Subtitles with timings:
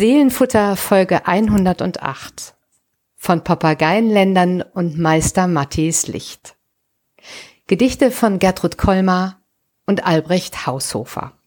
[0.00, 2.54] Seelenfutter Folge 108
[3.16, 6.56] von Papageienländern und Meister Matthäus Licht.
[7.66, 9.42] Gedichte von Gertrud Kolmar
[9.84, 11.38] und Albrecht Haushofer.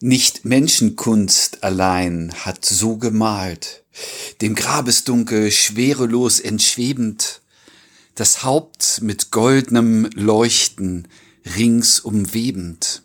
[0.00, 3.84] Nicht Menschenkunst allein hat so gemalt,
[4.40, 7.40] dem Grabesdunkel schwerelos entschwebend,
[8.16, 11.06] das Haupt mit goldnem Leuchten
[11.56, 13.04] rings umwebend.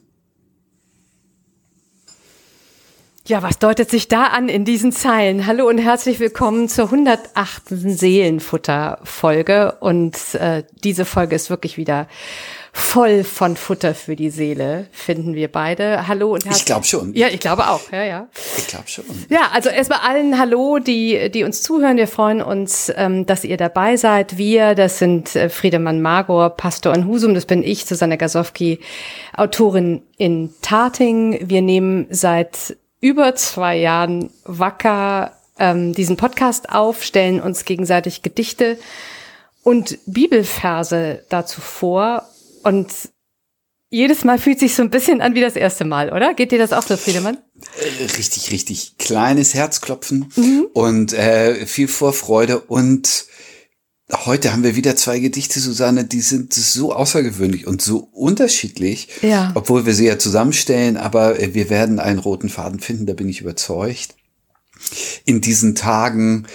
[3.28, 5.48] Ja, was deutet sich da an in diesen Zeilen?
[5.48, 7.70] Hallo und herzlich willkommen zur 108.
[7.70, 9.78] Seelenfutter-Folge.
[9.80, 12.08] Und äh, diese Folge ist wirklich wieder
[12.72, 16.08] voll von Futter für die Seele, finden wir beide.
[16.08, 16.60] Hallo und herzlich.
[16.60, 17.16] Ich glaube schon.
[17.16, 17.92] Ja, ich glaube auch.
[17.92, 18.28] Ja, ja.
[18.58, 19.06] Ich glaube schon.
[19.30, 21.98] Ja, also erstmal allen Hallo, die, die uns zuhören.
[21.98, 24.38] Wir freuen uns, ähm, dass ihr dabei seid.
[24.38, 28.82] Wir, das sind äh, Friedemann Magor, Pastor in Husum, das bin ich, Susanne Gasowski,
[29.36, 31.50] Autorin in Tarting.
[31.50, 38.80] Wir nehmen seit über zwei Jahren wacker ähm, diesen Podcast auf, stellen uns gegenseitig Gedichte
[39.62, 42.28] und Bibelverse dazu vor.
[42.64, 42.88] Und
[43.92, 46.34] jedes Mal fühlt sich so ein bisschen an wie das erste Mal, oder?
[46.34, 47.38] Geht dir das auch so, Friedemann?
[47.78, 48.98] Äh, richtig, richtig.
[48.98, 50.68] Kleines Herzklopfen mhm.
[50.74, 53.26] und äh, viel Vorfreude und
[54.14, 59.52] Heute haben wir wieder zwei Gedichte, Susanne, die sind so außergewöhnlich und so unterschiedlich, ja.
[59.56, 63.28] obwohl wir sie ja zusammenstellen, aber äh, wir werden einen roten Faden finden, da bin
[63.28, 64.14] ich überzeugt.
[65.26, 66.46] In diesen Tagen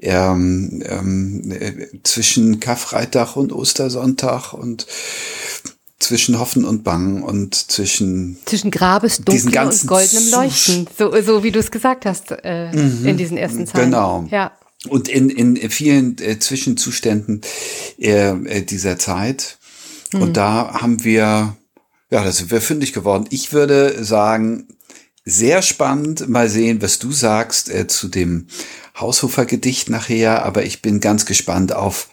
[0.00, 4.86] ähm, ähm, äh, zwischen Karfreitag und Ostersonntag und
[5.98, 11.58] zwischen Hoffen und Bangen und zwischen zwischen Grabesdunkel und goldenem Leuchten, so, so wie du
[11.58, 13.90] es gesagt hast äh, mhm, in diesen ersten Zeilen.
[13.90, 14.28] Genau.
[14.30, 14.52] Ja.
[14.88, 17.42] Und in, in vielen äh, Zwischenzuständen
[17.98, 19.58] äh, äh, dieser Zeit.
[20.12, 20.22] Mhm.
[20.22, 21.56] Und da haben wir,
[22.10, 23.26] ja, da sind wir fündig geworden.
[23.30, 24.68] Ich würde sagen,
[25.24, 26.28] sehr spannend.
[26.28, 28.46] Mal sehen, was du sagst äh, zu dem
[28.98, 30.44] Haushofer-Gedicht nachher.
[30.44, 32.08] Aber ich bin ganz gespannt auf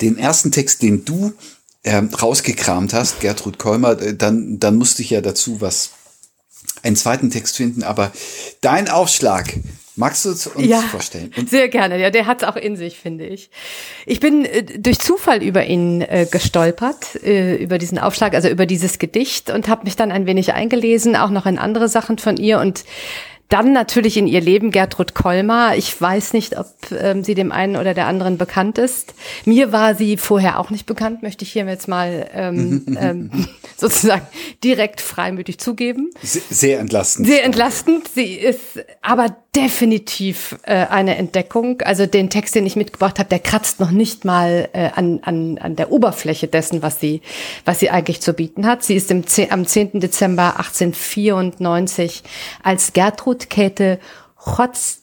[0.00, 1.32] den ersten Text, den du
[1.82, 4.00] äh, rausgekramt hast, Gertrud Kolmer.
[4.00, 5.90] Äh, dann, dann musste ich ja dazu was,
[6.82, 7.82] einen zweiten Text finden.
[7.82, 8.12] Aber
[8.60, 9.54] dein Aufschlag
[9.94, 11.32] Magst du es uns ja, vorstellen?
[11.36, 12.00] Und sehr gerne.
[12.00, 13.50] Ja, der hat es auch in sich, finde ich.
[14.06, 18.64] Ich bin äh, durch Zufall über ihn äh, gestolpert, äh, über diesen Aufschlag, also über
[18.64, 22.38] dieses Gedicht und habe mich dann ein wenig eingelesen, auch noch in andere Sachen von
[22.38, 22.84] ihr und
[23.52, 25.76] dann natürlich in ihr Leben Gertrud Kolmar.
[25.76, 29.12] Ich weiß nicht, ob ähm, sie dem einen oder der anderen bekannt ist.
[29.44, 34.26] Mir war sie vorher auch nicht bekannt, möchte ich hier jetzt mal ähm, ähm, sozusagen
[34.64, 36.08] direkt freimütig zugeben.
[36.22, 37.26] Sehr entlastend.
[37.26, 38.08] Sehr entlastend.
[38.08, 41.82] Sie ist aber definitiv äh, eine Entdeckung.
[41.82, 45.58] Also den Text, den ich mitgebracht habe, der kratzt noch nicht mal äh, an, an,
[45.58, 47.20] an der Oberfläche dessen, was sie,
[47.66, 48.82] was sie eigentlich zu bieten hat.
[48.82, 50.00] Sie ist im, am 10.
[50.00, 52.22] Dezember 1894
[52.62, 53.98] als Gertrud Käthe
[54.36, 54.98] Chotzisner,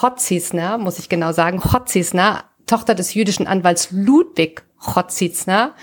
[0.00, 5.74] Chotzisner, muss ich genau sagen, Chotzisner, Tochter des jüdischen Anwalts Ludwig Chotzisner,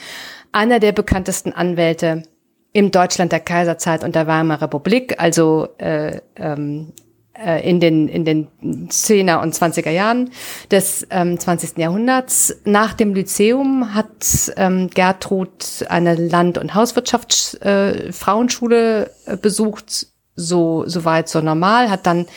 [0.52, 2.24] einer der bekanntesten Anwälte
[2.72, 6.94] im Deutschland der Kaiserzeit und der Weimarer Republik, also äh, ähm,
[7.34, 10.30] äh, in den in den 10er und 20er Jahren
[10.70, 11.78] des ähm, 20.
[11.78, 12.58] Jahrhunderts.
[12.66, 21.06] Nach dem Lyzeum hat ähm, Gertrud eine Land- und Hauswirtschaftsfrauenschule äh, äh, besucht, so so
[21.06, 22.28] weit so normal, hat dann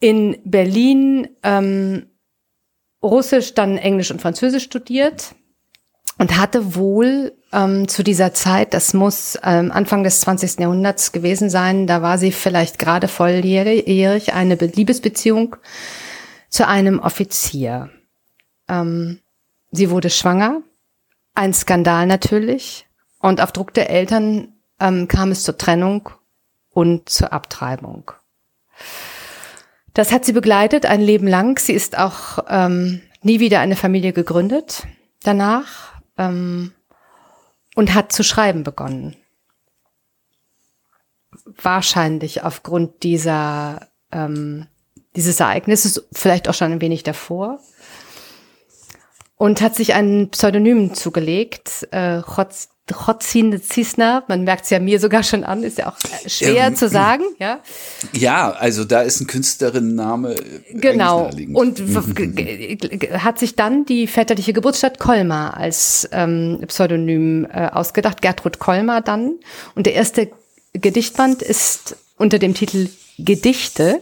[0.00, 2.06] in Berlin ähm,
[3.02, 5.34] Russisch, dann Englisch und Französisch studiert
[6.18, 10.60] und hatte wohl ähm, zu dieser Zeit, das muss ähm, Anfang des 20.
[10.60, 15.56] Jahrhunderts gewesen sein, da war sie vielleicht gerade volljährig, eine Liebesbeziehung
[16.48, 17.90] zu einem Offizier.
[18.68, 19.20] Ähm,
[19.70, 20.62] sie wurde schwanger,
[21.34, 22.86] ein Skandal natürlich,
[23.20, 26.10] und auf Druck der Eltern ähm, kam es zur Trennung
[26.70, 28.12] und zur Abtreibung.
[29.94, 31.58] Das hat sie begleitet ein Leben lang.
[31.58, 34.86] Sie ist auch ähm, nie wieder eine Familie gegründet
[35.22, 36.72] danach ähm,
[37.76, 39.14] und hat zu schreiben begonnen.
[41.44, 44.66] Wahrscheinlich aufgrund dieser, ähm,
[45.14, 47.60] dieses Ereignisses, vielleicht auch schon ein wenig davor.
[49.36, 52.22] Und hat sich ein Pseudonym zugelegt, äh,
[52.86, 55.96] Trotzin Zisner, man merkt es ja mir sogar schon an, ist ja auch
[56.26, 57.58] schwer ähm, zu sagen, ja.
[58.12, 60.34] Ja, also da ist ein Künstlerinnenname.
[60.34, 61.28] Äh, genau.
[61.52, 61.80] Und
[63.18, 69.34] hat sich dann die väterliche Geburtsstadt Kolmar als ähm, Pseudonym äh, ausgedacht, Gertrud Kolmar dann.
[69.74, 70.30] Und der erste
[70.72, 74.00] Gedichtband ist unter dem Titel Gedichte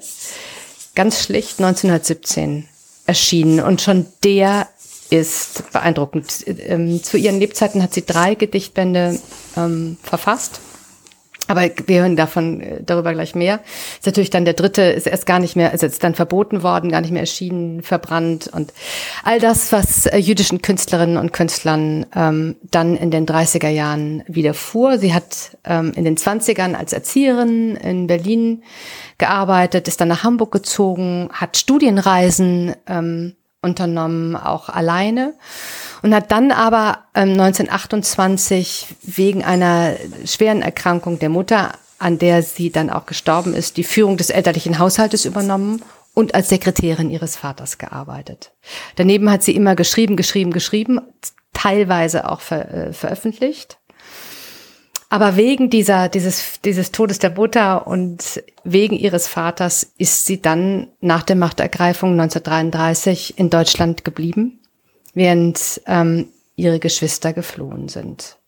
[0.95, 2.69] ganz schlicht 1917
[3.07, 3.61] erschienen.
[3.61, 4.69] Und schon der
[5.21, 6.45] ist beeindruckend.
[6.47, 9.19] Ähm, zu ihren Lebzeiten hat sie drei Gedichtbände
[9.57, 10.61] ähm, verfasst.
[11.47, 13.61] Aber wir hören davon äh, darüber gleich mehr.
[13.99, 16.91] Ist natürlich dann der dritte, ist erst gar nicht mehr, ist jetzt dann verboten worden,
[16.91, 18.73] gar nicht mehr erschienen, verbrannt und
[19.25, 24.99] all das, was äh, jüdischen Künstlerinnen und Künstlern ähm, dann in den 30er Jahren widerfuhr.
[24.99, 28.63] Sie hat ähm, in den 20ern als Erzieherin in Berlin
[29.19, 33.35] gearbeitet, ist dann nach Hamburg gezogen, hat Studienreisen ähm,
[33.65, 35.35] unternommen, auch alleine
[36.05, 39.97] und hat dann aber ähm, 1928 wegen einer
[40.27, 44.79] schweren Erkrankung der Mutter, an der sie dann auch gestorben ist, die Führung des elterlichen
[44.79, 45.83] Haushaltes übernommen
[46.13, 48.53] und als Sekretärin ihres Vaters gearbeitet.
[48.97, 51.01] Daneben hat sie immer geschrieben, geschrieben, geschrieben,
[51.55, 53.79] teilweise auch ver, äh, veröffentlicht.
[55.15, 60.89] Aber wegen dieser, dieses, dieses Todes der Mutter und wegen ihres Vaters ist sie dann
[61.01, 64.59] nach der Machtergreifung 1933 in Deutschland geblieben
[65.13, 68.39] während ähm, ihre Geschwister geflohen sind.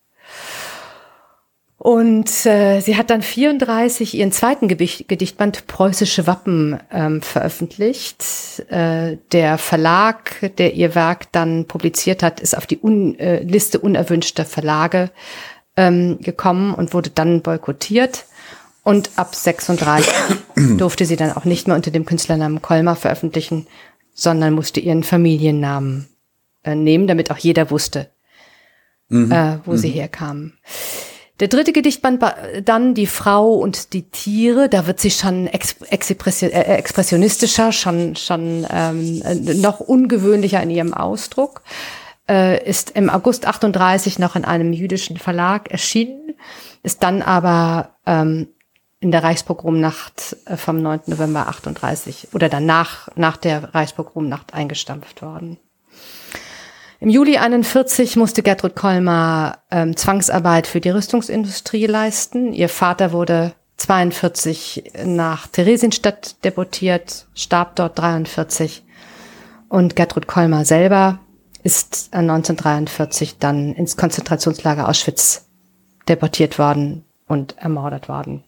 [1.79, 8.25] Und äh, sie hat dann 34 ihren zweiten Gedicht, Gedichtband Preußische Wappen ähm, veröffentlicht.
[8.71, 13.79] Äh, der Verlag, der ihr Werk dann publiziert hat, ist auf die Un äh, Liste
[13.79, 15.13] unerwünschter Verlage
[15.77, 18.25] ähm, gekommen und wurde dann boykottiert.
[18.83, 20.13] Und ab 36
[20.79, 23.67] durfte sie dann auch nicht mehr unter dem Künstlernamen Kolmar veröffentlichen,
[24.15, 26.09] sondern musste ihren Familiennamen
[26.63, 28.09] äh, nehmen, damit auch jeder wusste,
[29.09, 29.31] mhm.
[29.31, 29.77] äh, wo mhm.
[29.77, 30.59] sie herkamen.
[31.39, 32.23] Der dritte Gedichtband
[32.65, 34.71] dann die Frau und die Tiere.
[34.71, 39.23] Da wird sie schon ex expression, äh, expressionistischer, schon schon ähm,
[39.61, 41.61] noch ungewöhnlicher in ihrem Ausdruck.
[42.29, 46.35] Äh, ist im August 38 noch in einem jüdischen Verlag erschienen,
[46.83, 48.49] ist dann aber ähm,
[48.99, 51.03] in der Reichspogromnacht äh, vom 9.
[51.07, 55.59] November 38 oder danach nach der Reichspogromnacht eingestampft worden.
[56.99, 62.53] Im Juli 41 musste Gertrud Kolmar ähm, Zwangsarbeit für die Rüstungsindustrie leisten.
[62.53, 68.83] Ihr Vater wurde 42 nach Theresienstadt deportiert, starb dort 43.
[69.69, 71.21] Und Gertrud Kolmar selber
[71.67, 75.47] ist 1943 dann ins Konzentrationslager Auschwitz
[76.09, 78.45] deportiert worden und ermordet worden.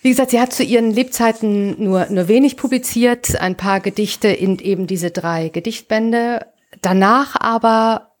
[0.00, 4.60] Wie gesagt, sie hat zu ihren Lebzeiten nur, nur wenig publiziert, ein paar Gedichte in
[4.60, 6.46] eben diese drei Gedichtbände.
[6.82, 8.12] Danach aber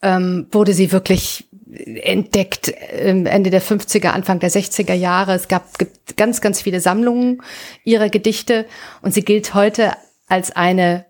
[0.00, 5.34] ähm, wurde sie wirklich entdeckt ähm, Ende der 50er, Anfang der 60er Jahre.
[5.34, 5.68] Es gab
[6.16, 7.42] ganz, ganz viele Sammlungen
[7.84, 8.64] ihrer Gedichte
[9.02, 9.92] und sie gilt heute
[10.26, 11.05] als eine,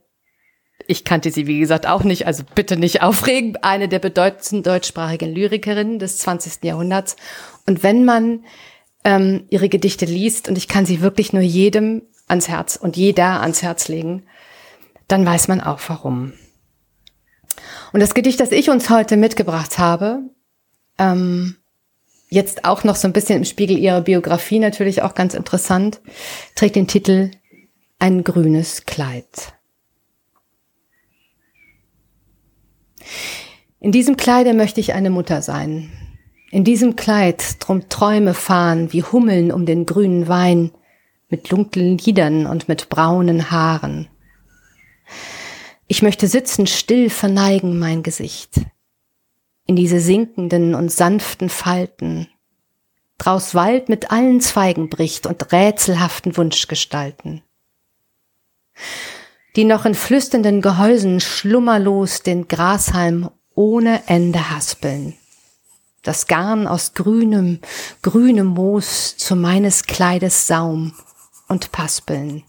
[0.87, 5.35] ich kannte sie wie gesagt auch nicht, also bitte nicht aufregen, eine der bedeutendsten deutschsprachigen
[5.35, 6.65] Lyrikerinnen des 20.
[6.65, 7.17] Jahrhunderts.
[7.67, 8.45] Und wenn man
[9.05, 13.41] ähm, ihre Gedichte liest und ich kann sie wirklich nur jedem ans Herz und jeder
[13.41, 14.25] ans Herz legen,
[15.09, 16.33] dann weiß man auch warum.
[17.93, 20.23] Und das Gedicht, das ich uns heute mitgebracht habe,
[20.99, 21.57] ähm,
[22.29, 26.01] jetzt auch noch so ein bisschen im Spiegel ihrer Biografie natürlich auch ganz interessant,
[26.55, 27.31] trägt den Titel
[27.99, 29.56] Ein grünes Kleid.
[33.81, 35.91] In diesem Kleide möchte ich eine Mutter sein,
[36.51, 40.71] in diesem Kleid drum Träume fahren wie Hummeln um den grünen Wein,
[41.29, 44.09] mit dunklen Lidern und mit braunen Haaren.
[45.89, 48.61] Ich möchte sitzen, still verneigen mein Gesicht,
[49.67, 52.29] in diese sinkenden und sanften Falten,
[53.19, 57.43] draus Wald mit allen Zweigen bricht und rätselhaften Wunschgestalten,
[59.57, 65.15] die noch in flüsternden Gehäusen schlummerlos den Grashalm ohne Ende haspeln
[66.07, 67.61] das Garn aus grünem,
[68.03, 70.93] grünem Moos zu meines Kleides Saum
[71.49, 72.45] und Paspeln.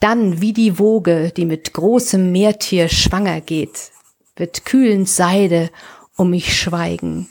[0.00, 3.90] Dann wie die Woge, die mit großem Meertier schwanger geht,
[4.36, 5.70] wird kühlend Seide
[6.16, 7.28] um mich schweigen.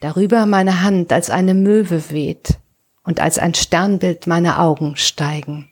[0.00, 2.58] Darüber meine Hand als eine Möwe weht
[3.04, 5.68] und als ein Sternbild meine Augen steigen.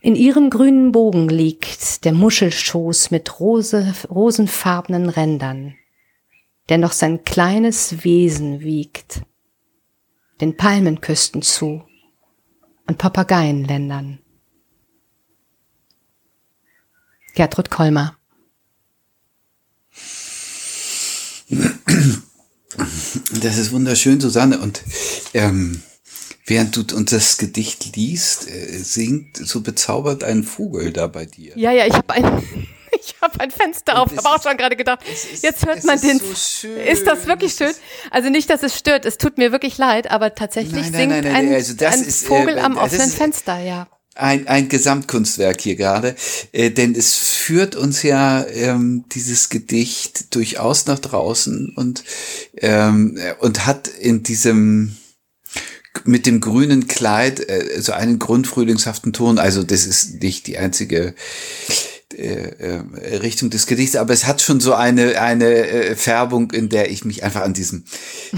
[0.00, 5.74] In ihrem grünen Bogen liegt der Muschelschoß mit rose, rosenfarbenen Rändern
[6.68, 9.22] der noch sein kleines Wesen wiegt,
[10.40, 11.84] den Palmenküsten zu
[12.86, 14.20] und Papageienländern.
[17.34, 18.16] Gertrud Kolmer.
[23.42, 24.58] Das ist wunderschön, Susanne.
[24.58, 24.82] Und
[25.34, 25.82] ähm,
[26.46, 31.52] während du uns das Gedicht liest, äh, singt so bezaubert ein Vogel da bei dir.
[31.56, 32.66] Ja, ja, ich habe ein
[33.00, 36.18] ich habe ein Fenster auf, habe auch schon gerade gedacht, ist, jetzt hört man den.
[36.18, 37.72] So ist das wirklich schön?
[38.10, 41.24] Also nicht, dass es stört, es tut mir wirklich leid, aber tatsächlich nein, nein, singt
[41.24, 43.88] nein, ein, also ein ist, Vogel äh, am offenen ist, Fenster, ja.
[44.14, 46.14] ein, ein Gesamtkunstwerk hier gerade,
[46.52, 52.04] äh, denn es führt uns ja ähm, dieses Gedicht durchaus nach draußen und
[52.58, 54.96] ähm, und hat in diesem
[56.04, 59.38] mit dem grünen Kleid äh, so einen grundfrühlingshaften Ton.
[59.38, 61.14] Also das ist nicht die einzige
[62.16, 66.68] äh, äh, Richtung des Gedichts, aber es hat schon so eine, eine äh, Färbung, in
[66.68, 67.84] der ich mich einfach an diesem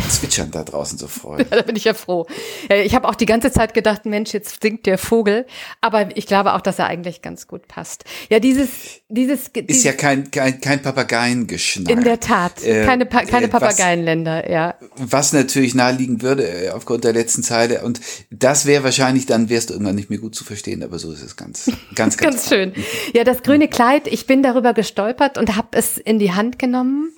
[0.08, 1.44] Zwitschern da draußen so freue.
[1.50, 2.26] da bin ich ja froh.
[2.68, 5.46] Ich habe auch die ganze Zeit gedacht, Mensch, jetzt singt der Vogel,
[5.80, 8.04] aber ich glaube auch, dass er eigentlich ganz gut passt.
[8.30, 8.70] Ja, dieses,
[9.08, 11.90] dieses, ist ja kein, kein, kein Papageiengeschnack.
[11.90, 14.74] In der Tat, keine, pa keine Papageienländer, ja.
[14.96, 19.74] Was natürlich naheliegen würde aufgrund der letzten Zeile und das wäre wahrscheinlich, dann wärst du
[19.74, 22.72] irgendwann nicht mehr gut zu verstehen, aber so ist es ganz, ganz, ganz, ganz schön.
[23.12, 26.58] Ja, das grüne grüne Kleid, ich bin darüber gestolpert und habe es in die Hand
[26.58, 27.12] genommen.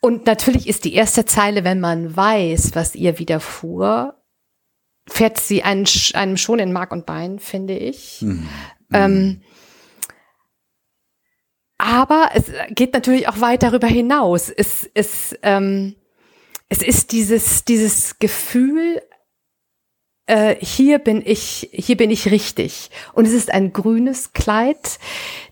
[0.00, 4.14] Und natürlich ist die erste Zeile, wenn man weiß, was ihr widerfuhr,
[5.08, 8.22] fährt sie einen, einem schon in Mark und Bein, finde ich.
[8.22, 8.48] Mhm.
[8.92, 9.40] Ähm,
[11.78, 14.50] aber es geht natürlich auch weit darüber hinaus.
[14.50, 15.94] Es, es, ähm,
[16.68, 19.00] es ist dieses, dieses Gefühl,
[20.28, 22.90] äh, hier bin ich, hier bin ich richtig.
[23.14, 24.98] Und es ist ein grünes Kleid.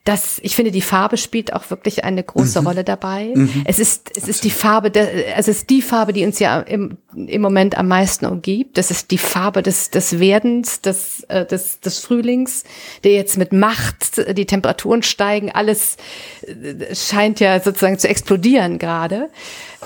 [0.04, 2.66] Das, ich finde, die Farbe spielt auch wirklich eine große mhm.
[2.66, 3.33] Rolle dabei.
[3.35, 3.62] Mhm.
[3.64, 6.99] Es ist, es ist die Farbe, der, es ist die Farbe, die uns ja im,
[7.14, 8.76] im Moment am meisten umgibt.
[8.76, 12.64] Das ist die Farbe des, des Werdens, des, äh, des, des Frühlings,
[13.02, 15.97] der jetzt mit Macht, die Temperaturen steigen, alles
[16.42, 19.30] äh, scheint ja sozusagen zu explodieren gerade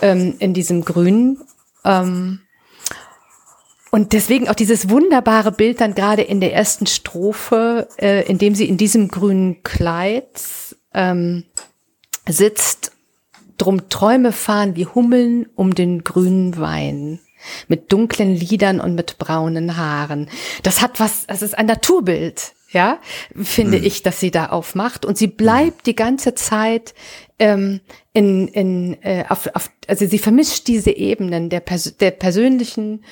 [0.02, 1.38] ähm, in diesem Grün.
[1.84, 2.40] Ähm,
[3.90, 8.54] und deswegen auch dieses wunderbare Bild dann gerade in der ersten Strophe, äh, in dem
[8.54, 10.26] sie in diesem grünen Kleid
[10.94, 11.44] ähm,
[12.28, 12.92] sitzt,
[13.58, 17.20] drum Träume fahren wie Hummeln um den grünen Wein
[17.68, 20.28] mit dunklen Lidern und mit braunen Haaren.
[20.62, 22.98] Das hat was, das ist ein Naturbild, ja,
[23.34, 23.84] finde mhm.
[23.84, 25.04] ich, dass sie da aufmacht.
[25.04, 26.94] Und sie bleibt die ganze Zeit
[27.38, 27.80] ähm,
[28.12, 33.04] in, in, äh, auf, auf, also sie vermischt diese Ebenen der, Pers der persönlichen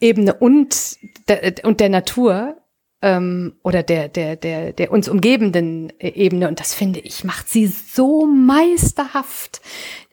[0.00, 0.98] Ebene und
[1.28, 2.56] der, und der Natur
[3.02, 6.48] ähm, oder der, der, der, der uns umgebenden Ebene.
[6.48, 9.60] Und das finde ich, macht sie so meisterhaft,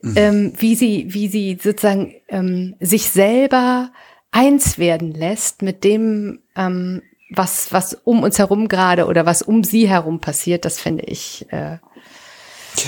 [0.02, 0.13] mhm.
[0.16, 3.92] ähm, wie sie, wie sie sozusagen ähm, sich selber
[4.32, 9.63] eins werden lässt mit dem, ähm, was, was um uns herum gerade oder was um
[9.63, 10.66] sie herum passiert.
[10.66, 11.78] Das finde ich, äh,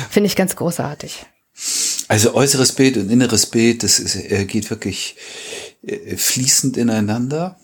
[0.10, 1.26] finde ich ganz großartig.
[2.08, 5.16] Also äußeres Bild und inneres Bild, das ist, äh, geht wirklich
[5.84, 7.58] äh, fließend ineinander.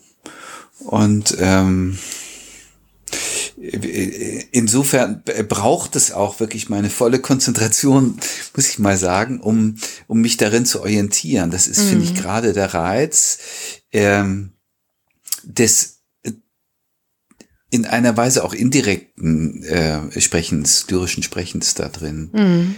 [0.80, 1.98] Und ähm,
[4.50, 8.18] insofern braucht es auch wirklich meine volle Konzentration,
[8.56, 9.76] muss ich mal sagen, um,
[10.08, 11.50] um mich darin zu orientieren.
[11.50, 11.88] Das ist, mhm.
[11.88, 12.16] finde ich, mhm.
[12.16, 13.38] gerade der Reiz
[13.92, 14.52] ähm,
[15.44, 16.00] des
[17.70, 22.30] in einer Weise auch indirekten äh, Sprechens, lyrischen Sprechens da drin.
[22.32, 22.74] Mhm.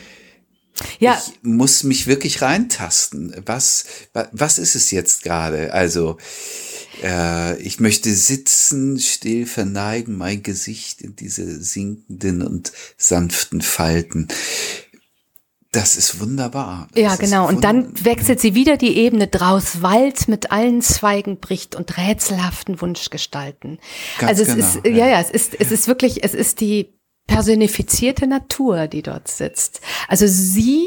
[0.98, 1.20] Ja.
[1.24, 3.34] Ich muss mich wirklich reintasten.
[3.46, 3.84] Was,
[4.32, 5.72] was ist es jetzt gerade?
[5.72, 6.18] Also,
[7.02, 14.28] äh, ich möchte sitzen, still verneigen, mein Gesicht in diese sinkenden und sanften Falten.
[15.70, 16.88] Das ist wunderbar.
[16.92, 17.48] Das ja, genau.
[17.48, 19.82] Und dann wechselt sie wieder die Ebene draus.
[19.82, 23.80] Wald mit allen Zweigen bricht und rätselhaften Wunschgestalten.
[24.18, 26.60] Ganz also es genau, ist, ja, ja, ja, es ist, es ist wirklich, es ist
[26.60, 26.94] die
[27.26, 29.80] personifizierte Natur, die dort sitzt.
[30.08, 30.86] Also sie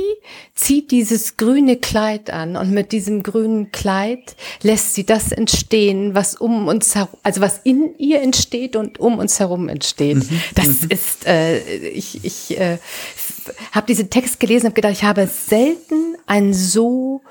[0.53, 6.35] zieht dieses grüne Kleid an und mit diesem grünen Kleid lässt sie das entstehen, was
[6.35, 10.17] um uns herum, also was in ihr entsteht und um uns herum entsteht.
[10.17, 10.41] Mhm.
[10.55, 10.89] Das mhm.
[10.89, 12.77] ist, äh, ich, ich äh,
[13.71, 17.21] habe diesen Text gelesen und gedacht, ich habe selten ein so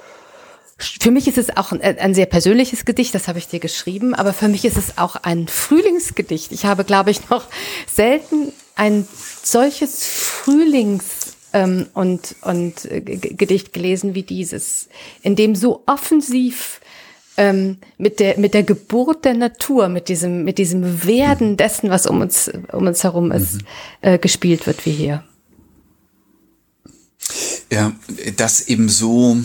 [0.79, 4.15] für mich ist es auch ein, ein, sehr persönliches Gedicht, das habe ich dir geschrieben,
[4.15, 6.53] aber für mich ist es auch ein Frühlingsgedicht.
[6.53, 7.47] Ich habe, glaube ich, noch
[7.91, 9.07] selten ein
[9.43, 14.89] solches Frühlings- ähm, und, und äh, Gedicht gelesen wie dieses,
[15.23, 16.81] in dem so offensiv
[17.39, 22.07] ähm, mit der mit der Geburt der Natur, mit diesem mit diesem Werden dessen, was
[22.07, 23.61] um uns um uns herum ist, mhm.
[24.03, 25.25] äh, gespielt wird wie hier.
[27.71, 27.93] Ja,
[28.37, 29.37] das eben so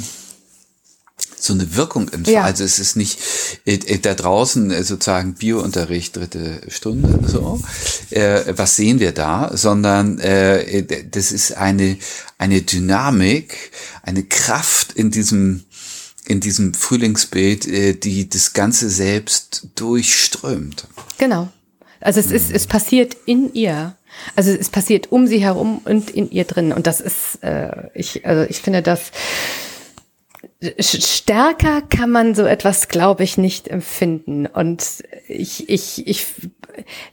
[1.42, 2.34] so eine Wirkung entfaltet.
[2.34, 2.44] Ja.
[2.44, 3.20] Also es ist nicht
[3.66, 7.62] äh, äh, da draußen äh, sozusagen Biounterricht dritte Stunde so.
[8.10, 9.52] Äh, was sehen wir da?
[9.54, 11.98] Sondern äh, das ist eine
[12.38, 13.72] eine Dynamik,
[14.04, 15.64] eine Kraft in diesem
[16.28, 20.88] in diesem Frühlingsbild, äh, die das Ganze selbst durchströmt.
[21.18, 21.50] Genau.
[22.00, 23.96] Also es ist, es passiert in ihr.
[24.36, 26.74] Also es passiert um sie herum und in ihr drin.
[26.74, 29.12] Und das ist, äh, ich, also ich finde das
[30.80, 34.46] stärker kann man so etwas, glaube ich, nicht empfinden.
[34.46, 36.28] Und ich, ich, ich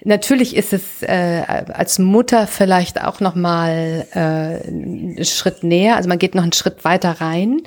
[0.05, 5.97] natürlich ist es äh, als Mutter vielleicht auch noch mal äh, einen Schritt näher.
[5.97, 7.63] Also man geht noch einen Schritt weiter rein.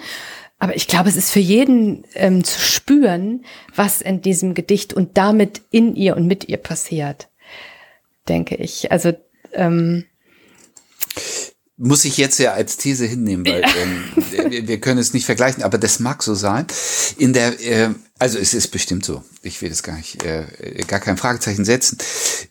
[0.60, 5.18] Aber ich glaube, es ist für jeden ähm, zu spüren, was in diesem Gedicht und
[5.18, 7.30] damit in ihr und mit ihr passiert,
[8.30, 8.92] denke ich.
[8.92, 9.14] Also
[9.54, 10.06] ähm,
[11.84, 15.80] muss ich jetzt ja als These hinnehmen, weil ähm, wir können es nicht vergleichen, aber
[15.80, 16.68] das mag so sein.
[17.18, 19.24] In der, äh, also es ist bestimmt so.
[19.42, 20.46] Ich will das gar nicht, äh,
[20.88, 21.98] gar kein Fragezeichen setzen.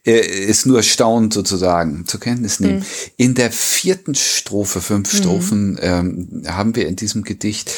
[0.04, 2.80] Äh, ist nur staunend sozusagen zur Kenntnis nehmen.
[2.80, 2.84] Mhm.
[3.18, 5.16] In der vierten Strophe, fünf mhm.
[5.16, 7.70] Strophen ähm, haben wir in diesem Gedicht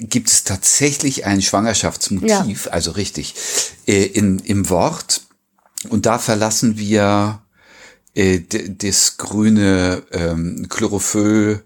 [0.00, 2.72] gibt es tatsächlich ein Schwangerschaftsmotiv, ja.
[2.72, 3.34] also richtig
[3.86, 5.22] äh, in im Wort.
[5.88, 7.43] Und da verlassen wir
[8.14, 11.62] äh, das grüne ähm, Chlorophyll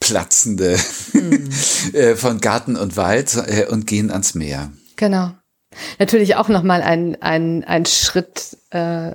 [0.00, 0.76] platzende
[1.12, 1.48] hm.
[1.92, 4.72] äh, von Garten und Wald äh, und gehen ans Meer.
[4.96, 5.32] Genau.
[5.98, 9.12] Natürlich auch nochmal ein, ein, ein Schritt, äh,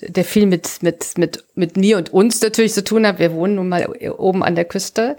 [0.00, 3.18] der viel mit, mit, mit, mit mir und uns natürlich zu tun hat.
[3.18, 5.16] Wir wohnen nun mal oben an der Küste.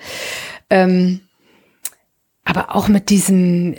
[0.70, 1.22] Ähm,
[2.44, 3.76] aber auch mit diesem,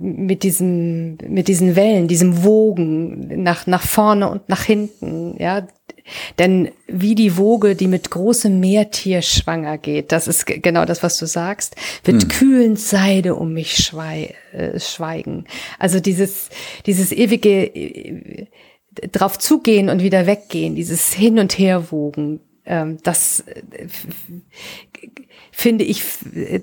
[0.00, 5.66] mit diesem, mit diesen Wellen, diesem Wogen nach, nach vorne und nach hinten, ja.
[6.38, 11.18] Denn wie die Woge, die mit großem Meertier schwanger geht, das ist genau das, was
[11.18, 12.28] du sagst, wird hm.
[12.28, 15.44] kühlend Seide um mich schwei äh, schweigen.
[15.78, 16.50] Also dieses,
[16.86, 18.46] dieses ewige äh,
[19.10, 23.62] drauf zugehen und wieder weggehen, dieses Hin und Her wogen, ähm, das äh,
[25.52, 26.02] finde ich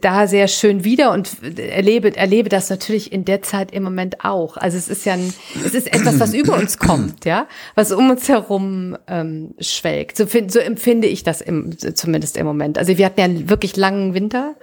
[0.02, 4.58] da sehr schön wieder und erlebe, erlebe das natürlich in der Zeit im Moment auch.
[4.58, 8.10] Also es ist ja ein, es ist etwas, was über uns kommt, ja, was um
[8.10, 10.18] uns herum ähm, schwelgt.
[10.18, 12.78] So, so empfinde ich das im, zumindest im Moment.
[12.78, 14.56] Also wir hatten ja einen wirklich langen Winter.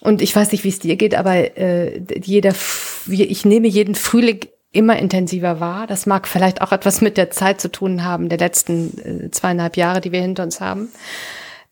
[0.00, 2.54] Und ich weiß nicht, wie es dir geht, aber äh, jeder,
[3.08, 4.40] ich nehme jeden Frühling
[4.76, 5.86] immer intensiver wahr.
[5.86, 9.76] Das mag vielleicht auch etwas mit der Zeit zu tun haben, der letzten äh, zweieinhalb
[9.76, 10.88] Jahre, die wir hinter uns haben.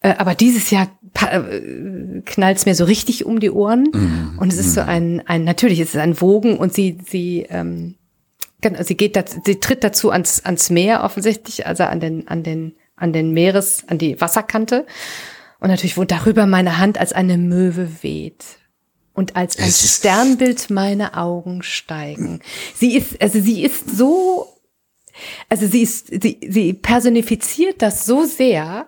[0.01, 0.89] Äh, aber dieses Jahr
[1.21, 3.89] äh, knallt es mir so richtig um die Ohren.
[3.93, 4.39] Mhm.
[4.39, 4.89] Und es ist so mhm.
[4.89, 7.97] ein, ein, natürlich ist es ein Wogen und sie, sie, ähm,
[8.81, 12.75] sie geht, dazu, sie tritt dazu ans, ans Meer offensichtlich, also an den, an den,
[12.97, 14.87] an den Meeres, an die Wasserkante.
[15.61, 18.45] Und natürlich, wo darüber meine Hand als eine Möwe weht
[19.15, 22.41] und als ein Sternbild meine Augen steigen.
[22.75, 24.55] Sie ist, also sie ist so
[25.49, 28.87] also sie ist, sie, sie personifiziert das so sehr,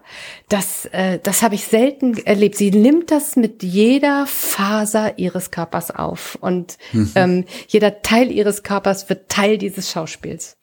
[0.48, 2.56] dass äh, das habe ich selten erlebt.
[2.56, 7.12] Sie nimmt das mit jeder Faser ihres Körpers auf und mhm.
[7.14, 10.56] ähm, jeder Teil ihres Körpers wird Teil dieses Schauspiels.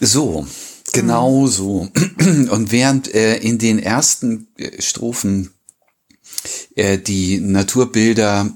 [0.00, 0.46] So,
[0.92, 1.46] genau mhm.
[1.46, 1.88] so.
[2.50, 5.52] Und während äh, in den ersten äh, Strophen
[6.74, 8.50] äh, die Naturbilder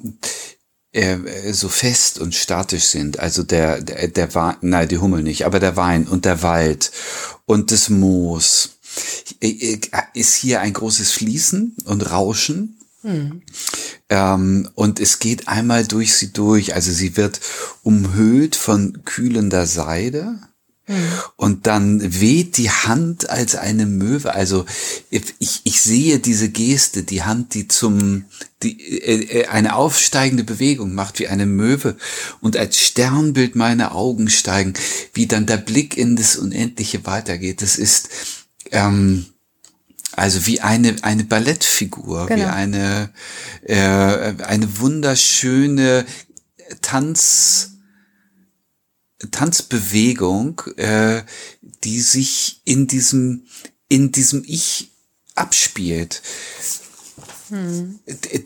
[0.92, 3.18] äh, so fest und statisch sind.
[3.18, 6.92] Also der, der, der Wein, nein, die Hummel nicht, aber der Wein und der Wald
[7.46, 8.78] und das Moos.
[9.40, 9.80] Äh, äh,
[10.14, 12.78] ist hier ein großes Fließen und Rauschen.
[13.02, 13.42] Mhm.
[14.08, 16.74] Ähm, und es geht einmal durch sie durch.
[16.74, 17.40] Also sie wird
[17.82, 20.38] umhüllt von kühlender Seide.
[21.36, 24.34] Und dann weht die Hand als eine Möwe.
[24.34, 24.66] Also
[25.10, 28.26] ich, ich sehe diese Geste, die Hand, die zum
[28.62, 31.96] die äh, äh, eine aufsteigende Bewegung macht wie eine Möwe
[32.40, 34.74] und als Sternbild meine Augen steigen,
[35.14, 37.62] wie dann der Blick in das Unendliche weitergeht.
[37.62, 38.08] Das ist
[38.70, 39.26] ähm,
[40.12, 42.42] also wie eine eine Ballettfigur, genau.
[42.42, 43.10] wie eine
[43.62, 46.04] äh, eine wunderschöne
[46.82, 47.73] Tanz
[49.30, 51.22] Tanzbewegung, äh,
[51.84, 53.46] die sich in diesem,
[53.88, 54.90] in diesem Ich
[55.34, 56.22] abspielt,
[57.48, 57.98] hm.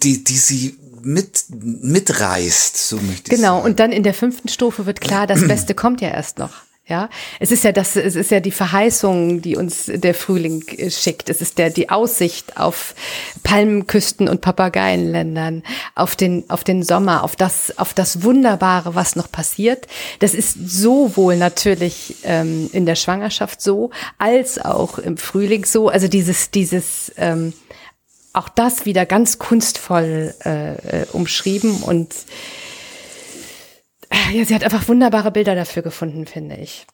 [0.02, 3.64] die, die sie mit, mitreißt, so möchte ich genau, sagen.
[3.66, 6.67] und dann in der fünften Stufe wird klar, das Beste kommt ja erst noch.
[6.88, 10.90] Ja, es ist ja das, es ist ja die Verheißung, die uns der Frühling äh,
[10.90, 11.29] schickt.
[11.29, 12.94] Es ist der, die Aussicht auf
[13.42, 19.31] Palmenküsten und Papageienländern, auf den, auf den Sommer, auf das, auf das Wunderbare, was noch
[19.31, 19.87] passiert.
[20.20, 25.90] Das ist sowohl natürlich ähm, in der Schwangerschaft so, als auch im Frühling so.
[25.90, 27.53] Also dieses, dieses, ähm,
[28.33, 32.14] auch das wieder ganz kunstvoll äh, äh umschrieben und
[34.32, 36.86] ja, sie hat einfach wunderbare Bilder dafür gefunden, finde ich.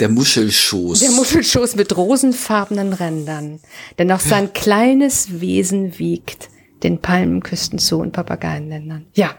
[0.00, 1.00] Der Muschelschoß.
[1.00, 3.60] Der Muschelschoß mit rosenfarbenen Rändern,
[3.98, 6.48] der noch sein kleines Wesen wiegt,
[6.82, 9.06] den Palmenküsten zu und Papageienländern.
[9.14, 9.34] Ja.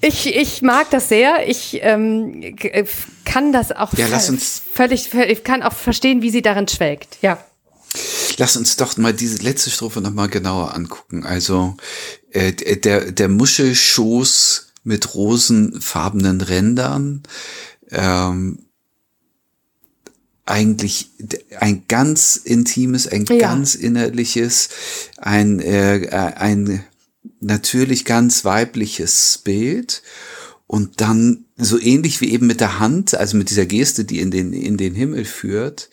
[0.00, 1.48] Ich, ich mag das sehr.
[1.48, 2.56] Ich ähm,
[3.24, 7.18] kann das auch ja, lass uns völlig, ich kann auch verstehen, wie sie darin schwelgt.
[7.20, 7.44] Ja.
[8.38, 11.26] Lass uns doch mal diese letzte Strophe nochmal genauer angucken.
[11.26, 11.76] Also
[12.30, 17.22] äh, der, der Muschelschoß mit rosenfarbenen Rändern
[17.90, 18.58] ähm,
[20.46, 21.10] eigentlich
[21.58, 23.38] ein ganz intimes, ein ja.
[23.38, 24.68] ganz innerliches,
[25.16, 26.84] ein, äh, ein
[27.40, 30.02] natürlich ganz weibliches Bild
[30.66, 34.30] und dann so ähnlich wie eben mit der Hand, also mit dieser Geste, die in
[34.30, 35.90] den, in den Himmel führt,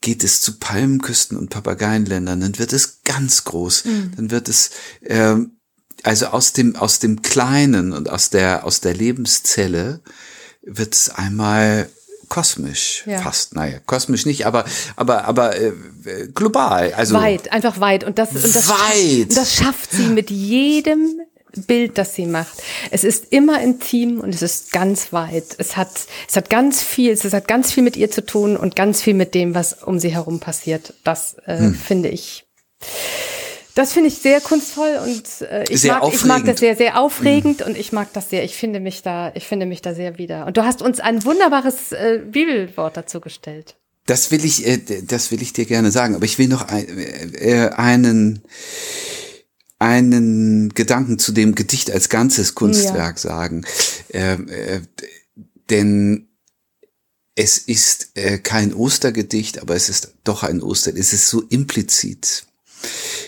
[0.00, 4.12] geht es zu Palmenküsten und Papageienländern, dann wird es ganz groß, mhm.
[4.16, 4.70] dann wird es,
[5.00, 5.36] äh,
[6.04, 10.00] also aus dem, aus dem Kleinen und aus der, aus der Lebenszelle
[10.62, 11.88] wird es einmal
[12.28, 13.20] kosmisch ja.
[13.20, 14.64] fast naja kosmisch nicht aber
[14.96, 15.72] aber aber äh,
[16.34, 21.20] global also weit einfach weit und das und das weit das schafft sie mit jedem
[21.68, 22.62] Bild, das sie macht.
[22.90, 25.54] Es ist immer intim und es ist ganz weit.
[25.58, 25.88] Es hat,
[26.28, 29.14] es hat ganz viel, es hat ganz viel mit ihr zu tun und ganz viel
[29.14, 30.94] mit dem, was um sie herum passiert.
[31.04, 31.74] Das äh, hm.
[31.74, 32.44] finde ich.
[33.74, 37.60] Das finde ich sehr kunstvoll und äh, ich, mag, ich mag das sehr, sehr aufregend
[37.60, 37.66] mhm.
[37.66, 38.44] und ich mag das sehr.
[38.44, 40.46] Ich finde mich da, ich finde mich da sehr wieder.
[40.46, 43.74] Und du hast uns ein wunderbares äh, Bibelwort dazu gestellt.
[44.06, 46.14] Das will ich, äh, das will ich dir gerne sagen.
[46.14, 46.86] Aber ich will noch ein,
[47.34, 48.42] äh, einen
[49.80, 53.30] einen Gedanken zu dem Gedicht als ganzes Kunstwerk ja.
[53.30, 53.64] sagen.
[54.08, 54.80] Äh, äh,
[55.68, 56.28] denn
[57.34, 60.92] es ist äh, kein Ostergedicht, aber es ist doch ein Oster.
[60.96, 62.46] Es ist so implizit.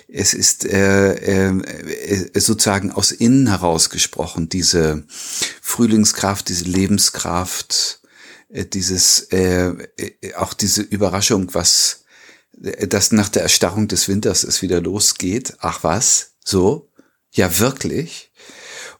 [0.08, 5.04] Es ist äh, äh, sozusagen aus innen heraus gesprochen, diese
[5.60, 8.00] Frühlingskraft, diese Lebenskraft,
[8.48, 12.04] äh, dieses äh, äh auch diese Überraschung, was
[12.62, 15.54] äh, das nach der Erstarrung des Winters es wieder losgeht.
[15.58, 16.88] Ach was, so,
[17.32, 18.30] ja wirklich.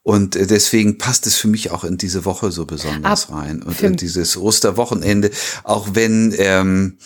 [0.03, 3.62] Und äh, deswegen passt es für mich auch in diese Woche so besonders Ab, rein
[3.62, 5.31] und in dieses Osterwochenende,
[5.64, 6.99] auch wenn ähm,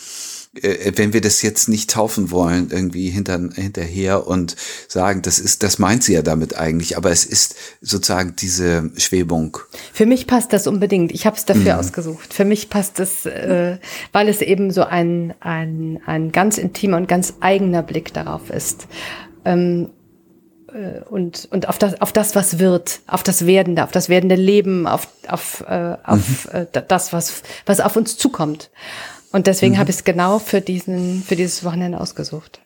[0.54, 4.56] äh, wenn wir das jetzt nicht taufen wollen, irgendwie hinter, hinterher und
[4.88, 9.58] sagen, das ist, das meint sie ja damit eigentlich, aber es ist sozusagen diese Schwebung.
[9.92, 11.12] Für mich passt das unbedingt.
[11.12, 11.80] Ich habe es dafür mhm.
[11.80, 12.34] ausgesucht.
[12.34, 13.78] Für mich passt es, äh,
[14.12, 18.88] weil es eben so ein, ein, ein ganz intimer und ganz eigener Blick darauf ist.
[19.44, 19.90] Ähm,
[20.72, 24.34] äh, und, und auf das, auf das, was wird, auf das Werdende, auf das werdende
[24.34, 26.66] Leben, auf, auf, äh, auf mhm.
[26.72, 28.70] äh, das, was, was auf uns zukommt.
[29.32, 29.78] Und deswegen mhm.
[29.78, 32.60] habe ich es genau für diesen, für dieses Wochenende ausgesucht.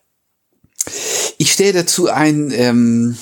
[1.37, 3.17] Ich stelle dazu ein, ähm,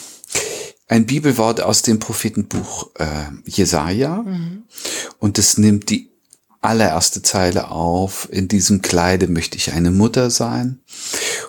[0.87, 4.23] ein Bibelwort aus dem Prophetenbuch äh, Jesaja.
[4.23, 4.63] Mhm.
[5.19, 6.09] Und es nimmt die
[6.63, 8.29] allererste Zeile auf.
[8.31, 10.79] In diesem Kleide möchte ich eine Mutter sein.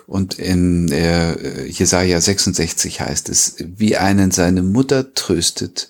[0.07, 5.89] Und in äh, Jesaja 66 heißt es, wie einen seine Mutter tröstet,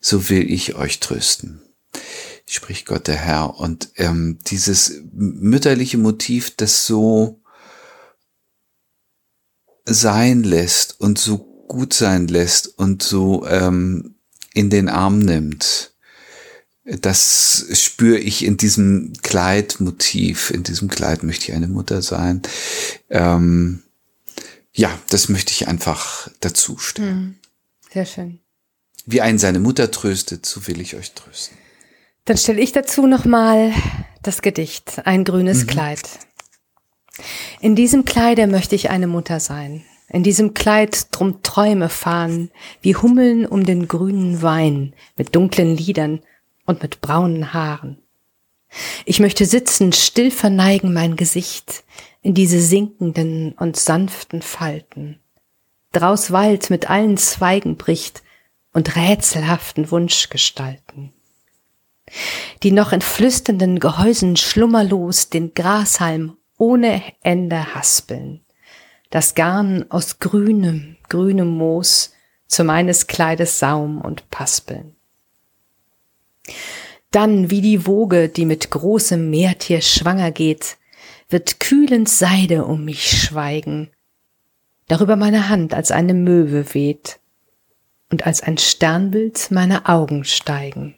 [0.00, 1.60] so will ich euch trösten.
[2.46, 3.58] Spricht Gott der Herr.
[3.58, 7.40] Und ähm, dieses mütterliche Motiv, das so
[9.84, 14.14] sein lässt und so gut sein lässt und so ähm,
[14.52, 15.94] in den Arm nimmt,
[16.84, 20.50] das spüre ich in diesem Kleidmotiv.
[20.50, 22.42] In diesem Kleid möchte ich eine Mutter sein.
[23.08, 23.82] Ähm,
[24.72, 27.08] ja, das möchte ich einfach dazu stellen.
[27.08, 27.34] Hm,
[27.92, 28.40] sehr schön.
[29.06, 31.56] Wie einen seine Mutter tröstet, so will ich euch trösten.
[32.26, 33.72] Dann stelle ich dazu nochmal
[34.22, 35.66] das Gedicht, ein grünes mhm.
[35.66, 36.02] Kleid.
[37.60, 39.84] In diesem Kleide möchte ich eine Mutter sein.
[40.08, 46.20] In diesem Kleid drum Träume fahren, wie Hummeln um den grünen Wein, mit dunklen Lidern
[46.66, 47.98] und mit braunen Haaren.
[49.04, 51.84] Ich möchte sitzen, still verneigen mein Gesicht
[52.22, 55.20] in diese sinkenden und sanften Falten.
[55.92, 58.22] Draus Wald mit allen Zweigen bricht
[58.72, 61.12] und rätselhaften Wunschgestalten.
[62.62, 68.40] Die noch in flüsternden Gehäusen schlummerlos den Grashalm ohne Ende haspeln.
[69.10, 72.12] Das Garn aus grünem, grünem Moos
[72.46, 74.96] zu meines Kleides Saum und Paspeln.
[77.10, 80.78] Dann wie die Woge, die mit großem Meertier schwanger geht,
[81.28, 83.90] wird kühlend Seide um mich schweigen,
[84.88, 87.20] darüber meine Hand als eine Möwe weht
[88.10, 90.96] und als ein Sternbild meine Augen steigen.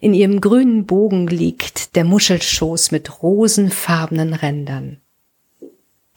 [0.00, 5.00] In ihrem grünen Bogen liegt der Muschelschoß mit rosenfarbenen Rändern,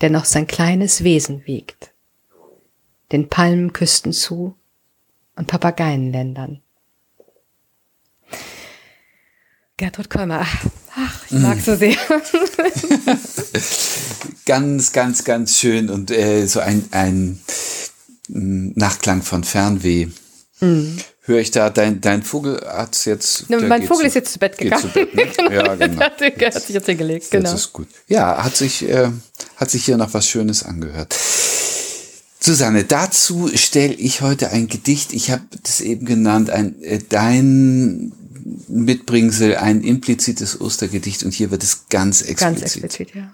[0.02, 1.92] der noch sein kleines Wesen wiegt,
[3.12, 4.56] den Palmenküsten zu
[5.36, 6.62] und Papageienländern.
[9.78, 10.46] Gertrud Kolmer.
[10.96, 11.96] Ach, ich mag so sehr.
[14.46, 17.40] ganz, ganz, ganz schön und äh, so ein, ein
[18.28, 20.10] Nachklang von Fernweh.
[20.64, 20.98] Mhm.
[21.26, 23.50] Höre ich da, dein, dein Vogel hat's jetzt.
[23.50, 24.82] Ne, mein Vogel zu, ist jetzt zu Bett gegangen.
[24.82, 25.26] Zu Bett, ne?
[25.38, 25.52] genau.
[25.52, 26.02] Ja, genau.
[26.02, 27.52] hat, hat sich jetzt hingelegt, genau.
[27.52, 27.88] Das ist gut.
[28.08, 29.10] Ja, hat sich, äh,
[29.56, 31.16] hat sich hier noch was Schönes angehört.
[32.40, 35.14] Susanne, dazu stelle ich heute ein Gedicht.
[35.14, 38.12] Ich habe das eben genannt, ein äh, dein
[38.68, 42.62] Mitbringsel, ein implizites Ostergedicht und hier wird es ganz explizit.
[42.62, 43.34] Ganz explizit, ja.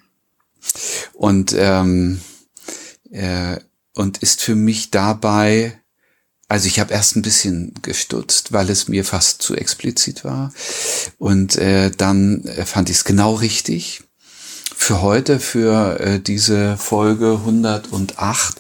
[1.14, 2.22] Und, ähm,
[3.10, 3.58] äh,
[3.96, 5.79] und ist für mich dabei,
[6.50, 10.52] also ich habe erst ein bisschen gestutzt, weil es mir fast zu explizit war.
[11.20, 14.02] Und äh, dann fand ich es genau richtig
[14.76, 18.56] für heute, für äh, diese Folge 108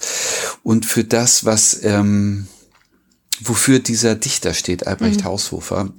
[0.61, 2.47] und für das, was ähm,
[3.41, 5.25] wofür dieser Dichter steht, Albrecht mhm.
[5.25, 5.91] Haushofer,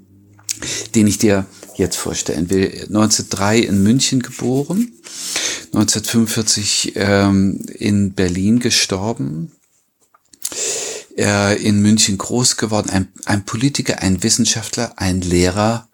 [0.94, 2.66] den ich dir jetzt vorstellen will.
[2.66, 4.92] 1903 in München geboren,
[5.72, 9.50] 1945 ähm, in Berlin gestorben,
[11.20, 15.88] äh, in München groß geworden, ein, ein Politiker, ein Wissenschaftler, ein Lehrer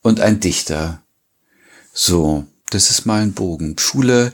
[0.00, 1.02] und ein Dichter.
[1.92, 3.76] So, das ist mal ein Bogen.
[3.78, 4.32] Schule,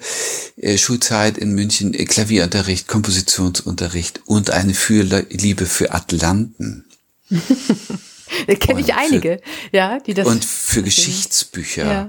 [0.56, 6.84] äh, Schulzeit in München, äh, Klavierunterricht, Kompositionsunterricht und eine für Liebe für Atlanten.
[8.46, 10.28] da kenne ich einige, für, ja, die das.
[10.28, 11.84] Und für Geschichtsbücher.
[11.84, 12.08] Ja.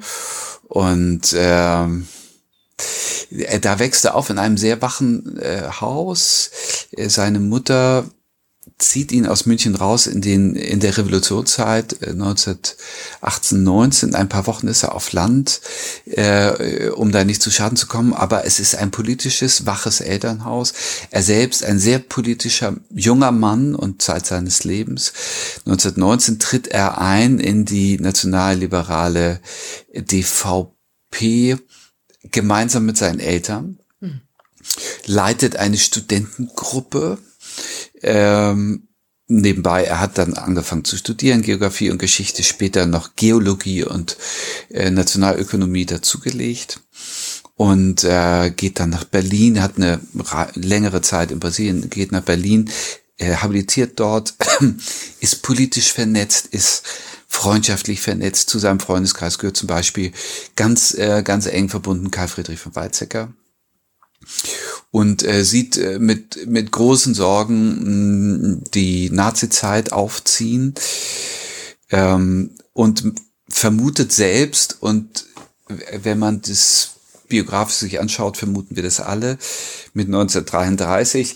[0.68, 2.08] Und ähm,
[3.32, 6.52] äh, da wächst er auf in einem sehr wachen äh, Haus.
[6.92, 8.06] Äh, seine Mutter
[8.78, 14.48] zieht ihn aus München raus in den in der Revolutionszeit 1918 äh, 19 ein paar
[14.48, 15.62] Wochen ist er auf Land
[16.06, 18.14] äh, um da nicht zu Schaden zu kommen.
[18.14, 20.74] Aber es ist ein politisches waches Elternhaus.
[21.12, 25.14] Er selbst ein sehr politischer junger Mann und Zeit seines Lebens.
[25.66, 29.42] 1919 tritt er ein in die nationalliberale
[29.94, 31.58] DVP
[32.24, 34.22] gemeinsam mit seinen Eltern hm.
[35.06, 37.20] leitet eine Studentengruppe
[38.02, 38.88] ähm,
[39.28, 44.18] nebenbei, er hat dann angefangen zu studieren, Geografie und Geschichte, später noch Geologie und
[44.70, 46.80] äh, Nationalökonomie dazugelegt
[47.56, 50.00] und äh, geht dann nach Berlin, hat eine
[50.54, 52.70] längere Zeit in Brasilien, geht nach Berlin,
[53.18, 54.36] äh, habilitiert dort,
[55.20, 56.84] ist politisch vernetzt, ist
[57.28, 58.50] freundschaftlich vernetzt.
[58.50, 60.12] Zu seinem Freundeskreis gehört zum Beispiel
[60.56, 63.34] ganz, äh, ganz eng verbunden Karl Friedrich von Weizsäcker
[64.98, 70.74] und äh, sieht äh, mit, mit großen Sorgen mh, die Nazi-Zeit aufziehen
[71.92, 73.04] ähm, und
[73.48, 75.28] vermutet selbst und
[75.68, 76.96] wenn man das
[77.28, 79.38] biografisch sich anschaut, vermuten wir das alle,
[79.94, 81.36] mit 1933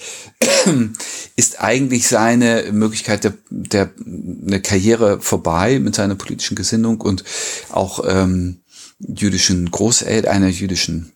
[1.36, 7.24] ist eigentlich seine Möglichkeit der, der eine Karriere vorbei mit seiner politischen Gesinnung und
[7.70, 8.62] auch ähm,
[8.98, 11.12] jüdischen Großeltern, einer jüdischen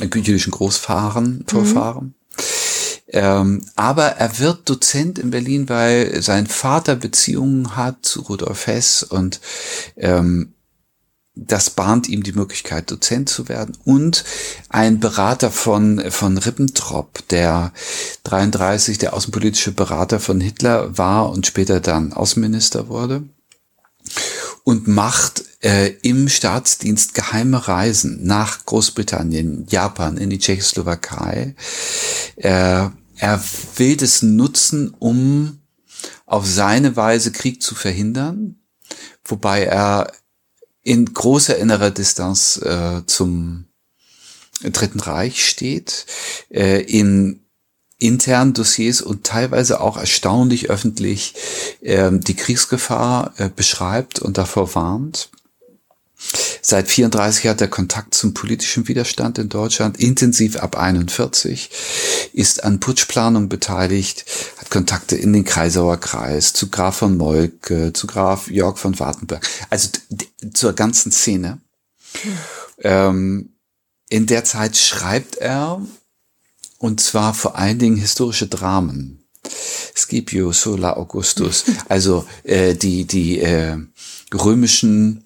[0.00, 2.04] jüdischen Großfahren, Vorfahren.
[2.04, 2.14] Mhm.
[3.08, 9.04] Ähm, aber er wird Dozent in Berlin, weil sein Vater Beziehungen hat zu Rudolf Hess
[9.04, 9.40] und
[9.96, 10.52] ähm,
[11.38, 13.76] das bahnt ihm die Möglichkeit, Dozent zu werden.
[13.84, 14.24] Und
[14.70, 17.72] ein Berater von, von Ribbentrop, der
[18.24, 23.22] 33 der außenpolitische Berater von Hitler war und später dann Außenminister wurde
[24.66, 31.54] und macht äh, im Staatsdienst geheime Reisen nach Großbritannien, Japan, in die Tschechoslowakei.
[32.34, 33.44] Äh, er
[33.76, 35.60] will das nutzen, um
[36.26, 38.56] auf seine Weise Krieg zu verhindern,
[39.24, 40.10] wobei er
[40.82, 43.66] in großer innerer Distanz äh, zum
[44.64, 46.06] Dritten Reich steht,
[46.50, 47.45] äh, in
[47.98, 51.34] internen Dossiers und teilweise auch erstaunlich öffentlich
[51.80, 55.30] äh, die Kriegsgefahr äh, beschreibt und davor warnt.
[56.62, 61.70] Seit 34 hat er Kontakt zum politischen Widerstand in Deutschland, intensiv ab 41,
[62.32, 64.24] ist an Putschplanung beteiligt,
[64.56, 69.46] hat Kontakte in den Kreisauer Kreis, zu Graf von Molke, zu Graf Jörg von Wartenberg,
[69.68, 69.90] also
[70.54, 71.60] zur ganzen Szene.
[72.78, 73.50] Ähm,
[74.08, 75.82] in der Zeit schreibt er,
[76.78, 79.22] und zwar vor allen Dingen historische Dramen.
[79.94, 83.76] Scipio, Sola Augustus, also äh, die, die äh,
[84.34, 85.24] römischen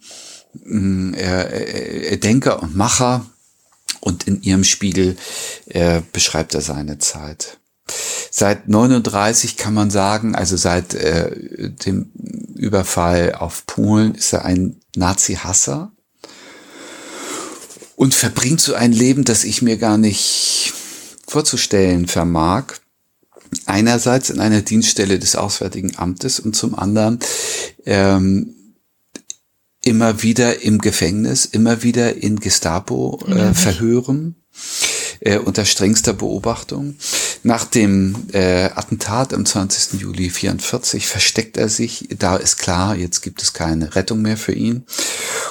[0.64, 3.24] äh, Denker und Macher
[4.00, 5.16] und in ihrem Spiegel
[5.66, 7.58] äh, beschreibt er seine Zeit.
[8.30, 12.12] Seit 39 kann man sagen, also seit äh, dem
[12.54, 15.92] Überfall auf Polen ist er ein Nazi-Hasser
[17.96, 20.72] und verbringt so ein Leben, das ich mir gar nicht
[21.30, 22.74] vorzustellen vermag.
[23.66, 27.20] Einerseits in einer Dienststelle des Auswärtigen Amtes und zum anderen
[27.86, 28.54] ähm,
[29.84, 34.36] immer wieder im Gefängnis, immer wieder in Gestapo-Verhören
[35.20, 36.96] äh, äh, unter strengster Beobachtung.
[37.42, 40.00] Nach dem äh, Attentat am 20.
[40.00, 42.08] Juli 44 versteckt er sich.
[42.18, 44.84] Da ist klar, jetzt gibt es keine Rettung mehr für ihn.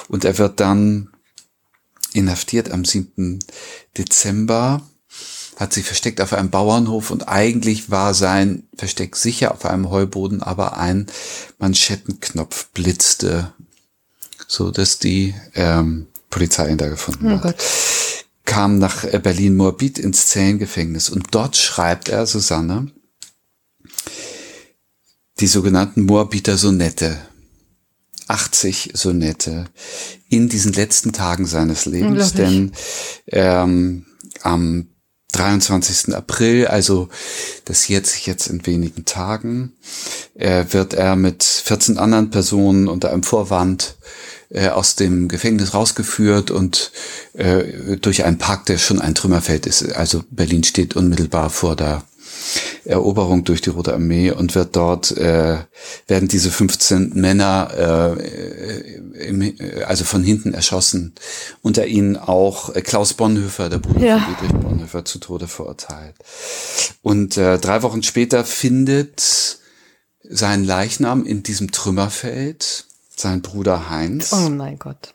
[0.08, 1.10] Und er wird dann
[2.12, 3.38] inhaftiert am 7.
[3.96, 4.82] Dezember
[5.60, 10.42] hat sich versteckt auf einem Bauernhof und eigentlich war sein Versteck sicher auf einem Heuboden,
[10.42, 11.06] aber ein
[11.58, 13.52] Manschettenknopf blitzte
[14.50, 17.62] so dass die ähm, Polizei ihn da gefunden oh hat.
[18.44, 22.90] Kam nach äh, Berlin-Moabit ins Zellengefängnis und dort schreibt er, Susanne,
[25.38, 27.16] die sogenannten Moabiter Sonette.
[28.26, 29.64] 80 Sonette
[30.28, 32.72] in diesen letzten Tagen seines Lebens, denn
[33.26, 34.06] ähm,
[34.42, 34.88] am
[35.40, 36.14] 23.
[36.14, 37.08] April, also
[37.64, 39.72] das jetzt jetzt in wenigen Tagen,
[40.34, 43.96] äh, wird er mit 14 anderen Personen unter einem Vorwand
[44.50, 46.92] äh, aus dem Gefängnis rausgeführt und
[47.32, 49.94] äh, durch einen Park, der schon ein Trümmerfeld ist.
[49.94, 52.02] Also Berlin steht unmittelbar vor der
[52.84, 55.58] Eroberung durch die Rote Armee und wird dort, äh,
[56.06, 59.54] werden diese 15 Männer äh, im,
[59.86, 61.14] also von hinten erschossen.
[61.62, 64.18] Unter ihnen auch äh, Klaus Bonhoeffer, der Bruder ja.
[64.18, 66.16] von Friedrich Bonhoeffer, zu Tode verurteilt.
[67.02, 69.58] Und äh, drei Wochen später findet
[70.22, 74.32] sein Leichnam in diesem Trümmerfeld sein Bruder Heinz.
[74.32, 75.14] Oh mein Gott.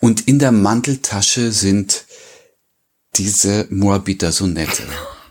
[0.00, 2.04] Und in der Manteltasche sind
[3.16, 4.84] diese Moabiter Sonette.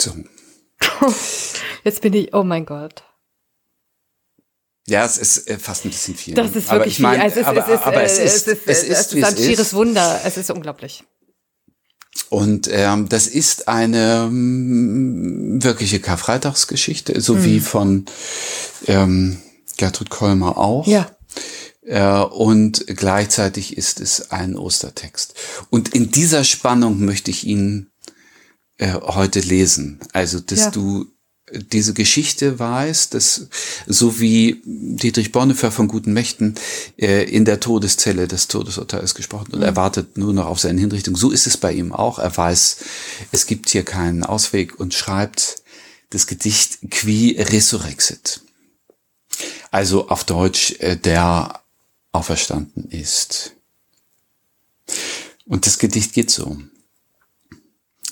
[0.00, 0.14] So.
[1.84, 3.02] Jetzt bin ich, oh mein Gott.
[4.86, 6.34] Ja, es ist äh, fast ein bisschen viel.
[6.34, 7.22] Das ist wirklich ich mein, viel.
[7.22, 10.20] Also es ist, aber, es ist, es ist, es ist, es ist ein schieres Wunder.
[10.24, 11.04] Es ist unglaublich.
[12.30, 17.44] Und ähm, das ist eine ähm, wirkliche Karfreitagsgeschichte, so hm.
[17.44, 18.06] wie von
[18.86, 19.38] ähm,
[19.76, 20.86] Gertrud Kolmer auch.
[20.86, 21.10] Ja.
[21.82, 25.34] Äh, und gleichzeitig ist es ein Ostertext.
[25.70, 27.90] Und in dieser Spannung möchte ich Ihnen
[28.78, 30.00] äh, heute lesen.
[30.12, 30.70] Also, dass ja.
[30.70, 31.06] du
[31.52, 33.48] diese Geschichte weißt, dass
[33.86, 36.54] so wie Dietrich Bonhoeffer von guten Mächten
[36.96, 39.64] äh, in der Todeszelle des Todesurteils gesprochen und mhm.
[39.64, 42.18] erwartet nur noch auf seine Hinrichtung, so ist es bei ihm auch.
[42.18, 42.78] Er weiß,
[43.32, 45.62] es gibt hier keinen Ausweg und schreibt
[46.10, 48.40] das Gedicht Qui Resurrexit.
[49.70, 51.60] Also auf Deutsch, äh, der
[52.12, 53.52] auferstanden ist.
[55.44, 56.58] Und das Gedicht geht so.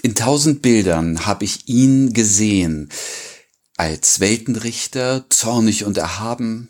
[0.07, 2.91] In tausend Bildern habe ich ihn gesehen,
[3.77, 6.69] als Weltenrichter, zornig und erhaben,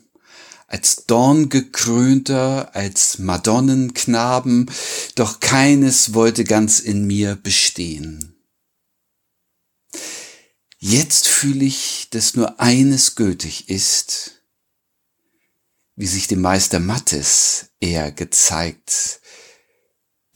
[0.68, 4.70] als Dorngekrönter, als Madonnenknaben,
[5.16, 8.42] doch keines wollte ganz in mir bestehen.
[10.78, 14.40] Jetzt fühle ich, dass nur eines gültig ist,
[15.94, 19.20] wie sich dem Meister Mattes er gezeigt,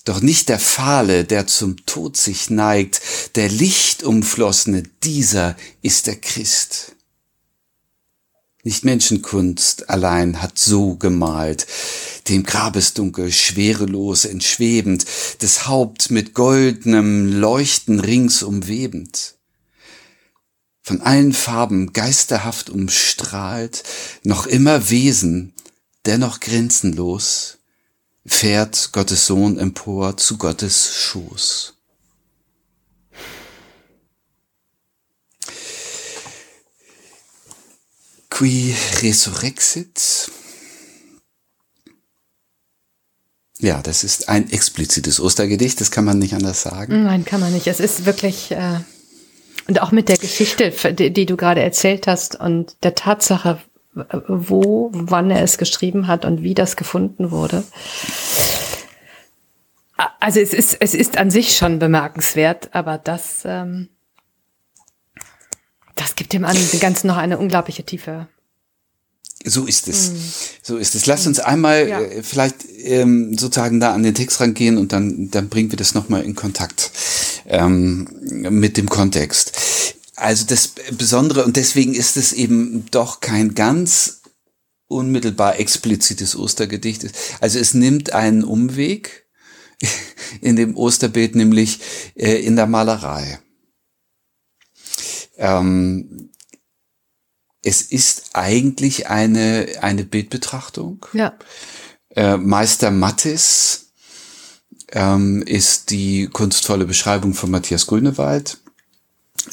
[0.08, 3.00] doch nicht der Fahle, der zum Tod sich neigt,
[3.34, 6.96] der Lichtumflossene, dieser ist der Christ.
[8.62, 11.66] Nicht Menschenkunst allein hat so gemalt,
[12.28, 15.06] dem Grabesdunkel schwerelos entschwebend,
[15.40, 19.36] des Haupt mit goldenem Leuchten rings umwebend.
[20.82, 23.82] Von allen Farben geisterhaft umstrahlt,
[24.24, 25.54] noch immer Wesen,
[26.04, 27.59] dennoch grenzenlos,
[28.26, 31.74] fährt Gottes Sohn empor zu Gottes Schoß.
[38.30, 40.30] Qui resurrexit.
[43.58, 47.04] Ja, das ist ein explizites Ostergedicht, das kann man nicht anders sagen.
[47.04, 47.66] Nein, kann man nicht.
[47.66, 48.80] Es ist wirklich, äh,
[49.68, 53.60] und auch mit der Geschichte, die, die du gerade erzählt hast und der Tatsache,
[53.92, 57.64] wo, wann er es geschrieben hat und wie das gefunden wurde.
[60.20, 63.88] Also es ist, es ist an sich schon bemerkenswert, aber das, ähm,
[65.96, 66.46] das gibt dem
[66.80, 68.28] Ganzen noch eine unglaubliche Tiefe.
[69.44, 70.10] So ist es.
[70.10, 70.16] Mhm.
[70.62, 71.06] So ist es.
[71.06, 72.00] Lass uns einmal ja.
[72.00, 75.94] äh, vielleicht ähm, sozusagen da an den Text rangehen und dann, dann bringen wir das
[75.94, 76.90] nochmal in Kontakt
[77.46, 79.89] ähm, mit dem Kontext.
[80.20, 84.20] Also das Besondere, und deswegen ist es eben doch kein ganz
[84.86, 87.06] unmittelbar explizites Ostergedicht.
[87.40, 89.26] Also es nimmt einen Umweg
[90.42, 91.80] in dem Osterbild, nämlich
[92.16, 93.40] äh, in der Malerei.
[95.38, 96.30] Ähm,
[97.62, 101.06] es ist eigentlich eine, eine Bildbetrachtung.
[101.14, 101.38] Ja.
[102.10, 103.92] Äh, Meister Mattis
[104.92, 108.59] ähm, ist die kunstvolle Beschreibung von Matthias Grünewald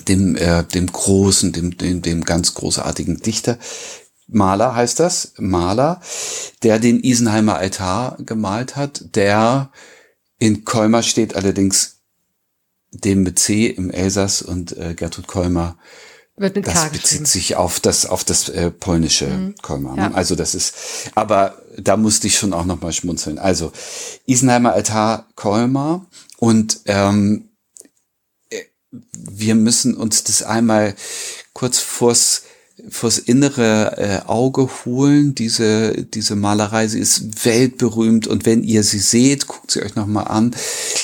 [0.08, 3.58] dem, äh, dem großen, dem, dem, dem ganz großartigen Dichter.
[4.28, 6.02] Maler heißt das, Maler,
[6.64, 9.72] der den Isenheimer Altar gemalt hat, der
[10.38, 12.02] in Kolmar steht, allerdings
[12.92, 15.78] dem mit C im Elsass und äh, Gertrud Kolmar
[16.38, 19.56] wird mit das K bezieht sich auf das auf das äh, polnische mhm.
[19.62, 19.96] Kolmar.
[19.96, 20.02] Ne?
[20.04, 20.12] Ja.
[20.12, 20.76] Also das ist,
[21.16, 23.40] aber da musste ich schon auch noch mal schmunzeln.
[23.40, 23.72] Also
[24.26, 26.06] Isenheimer Altar Kolmar
[26.38, 27.50] und ähm,
[28.92, 30.96] wir müssen uns das einmal
[31.54, 32.44] kurz vors
[32.90, 35.34] fürs innere äh, Auge holen.
[35.34, 40.28] Diese, diese Malerei, sie ist weltberühmt und wenn ihr sie seht, guckt sie euch nochmal
[40.28, 40.56] an.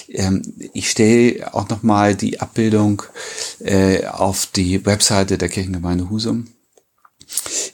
[0.10, 3.04] Ähm, ich stelle auch nochmal die Abbildung
[3.60, 6.48] äh, auf die Webseite der Kirchengemeinde Husum.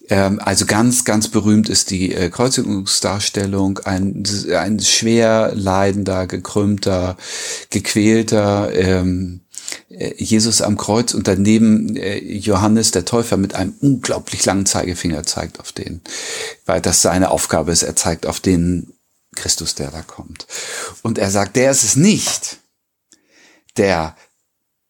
[0.09, 4.23] Ähm, also ganz, ganz berühmt ist die äh, Kreuzigungsdarstellung, ein,
[4.55, 7.17] ein schwer leidender, gekrümmter,
[7.69, 9.48] gequälter, ähm, äh,
[9.89, 15.59] Jesus am Kreuz und daneben äh, Johannes der Täufer mit einem unglaublich langen Zeigefinger zeigt
[15.59, 16.01] auf den,
[16.65, 17.83] weil das seine Aufgabe ist.
[17.83, 18.93] Er zeigt auf den
[19.35, 20.47] Christus, der da kommt.
[21.01, 22.57] Und er sagt, der ist es nicht,
[23.77, 24.15] der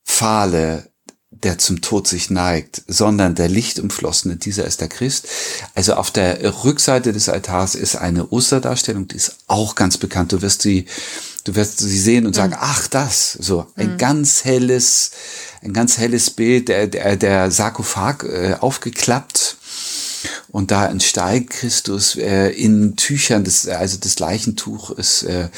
[0.04, 0.90] fahle,
[1.32, 5.28] der zum Tod sich neigt, sondern der Lichtumflossene, dieser ist der Christ.
[5.76, 10.32] Also auf der Rückseite des Altars ist eine Osterdarstellung, die ist auch ganz bekannt.
[10.32, 10.86] Du wirst sie
[11.46, 12.60] Du wirst sie sehen und sagen, mhm.
[12.60, 13.98] ach das, so ein mhm.
[13.98, 15.12] ganz helles,
[15.64, 19.49] ein ganz helles Bild, der, der, der Sarkophag äh, aufgeklappt
[20.52, 25.50] und da entsteigt Christus äh, in Tüchern, das, also das Leichentuch ist äh,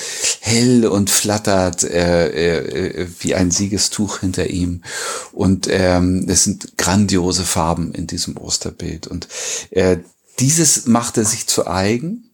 [0.42, 4.84] hell und flattert äh, äh, wie ein Siegestuch hinter ihm.
[5.32, 9.08] Und ähm, es sind grandiose Farben in diesem Osterbild.
[9.08, 9.28] Und
[9.72, 9.98] äh,
[10.40, 12.32] dieses macht er sich zu eigen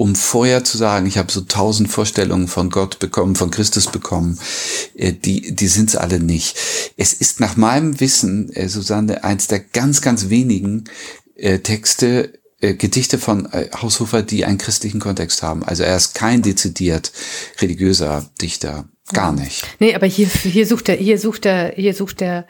[0.00, 4.38] um vorher zu sagen, ich habe so tausend Vorstellungen von Gott bekommen, von Christus bekommen,
[4.94, 6.56] äh, die, die sind's alle nicht.
[6.96, 10.84] Es ist nach meinem Wissen, äh, Susanne, eins der ganz, ganz wenigen
[11.38, 15.62] äh, Texte, Gedichte von Haushofer, die einen christlichen Kontext haben.
[15.62, 17.12] Also er ist kein dezidiert
[17.60, 19.64] religiöser Dichter, gar nicht.
[19.78, 22.48] Nee, aber hier, hier sucht er, hier sucht er, hier sucht er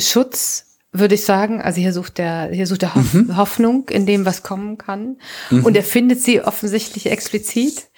[0.00, 1.60] Schutz würde ich sagen.
[1.60, 3.36] Also hier sucht er, hier sucht er Hoff mhm.
[3.36, 5.18] Hoffnung in dem, was kommen kann.
[5.50, 5.64] Mhm.
[5.64, 7.88] Und er findet sie offensichtlich explizit.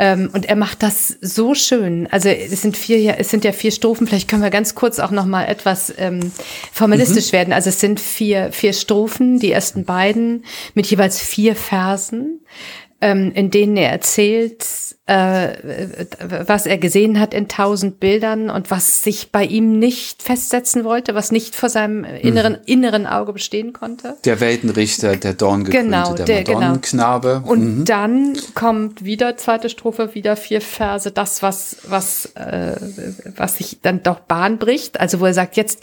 [0.00, 2.08] Ähm, und er macht das so schön.
[2.10, 4.06] Also es sind vier, es sind ja vier Strophen.
[4.06, 6.32] Vielleicht können wir ganz kurz auch noch mal etwas ähm,
[6.72, 7.32] formalistisch mhm.
[7.32, 7.52] werden.
[7.52, 12.40] Also es sind vier, vier Strophen, die ersten beiden mit jeweils vier Versen,
[13.02, 14.64] ähm, in denen er erzählt,
[15.06, 16.06] äh,
[16.46, 21.14] was er gesehen hat in tausend Bildern und was sich bei ihm nicht festsetzen wollte,
[21.14, 22.58] was nicht vor seinem inneren, mhm.
[22.66, 24.16] inneren Auge bestehen konnte.
[24.24, 26.60] Der Weltenrichter, der Dorngekrönte, genau, der, der genau.
[26.60, 27.40] Madonnenknabe.
[27.42, 27.52] Genau.
[27.52, 27.84] Und mhm.
[27.86, 32.76] dann kommt wieder, zweite Strophe, wieder vier Verse, das, was, was, äh,
[33.36, 35.00] was sich dann doch Bahn bricht.
[35.00, 35.82] Also wo er sagt, jetzt,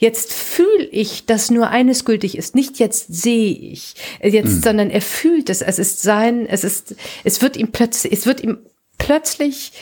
[0.00, 2.54] Jetzt fühle ich, dass nur eines gültig ist.
[2.54, 4.62] Nicht jetzt sehe ich, jetzt, mhm.
[4.62, 5.60] sondern er fühlt es.
[5.60, 8.60] Es ist sein, es ist, es wird ihm plötzlich, es wird ihm
[8.96, 9.72] plötzlich,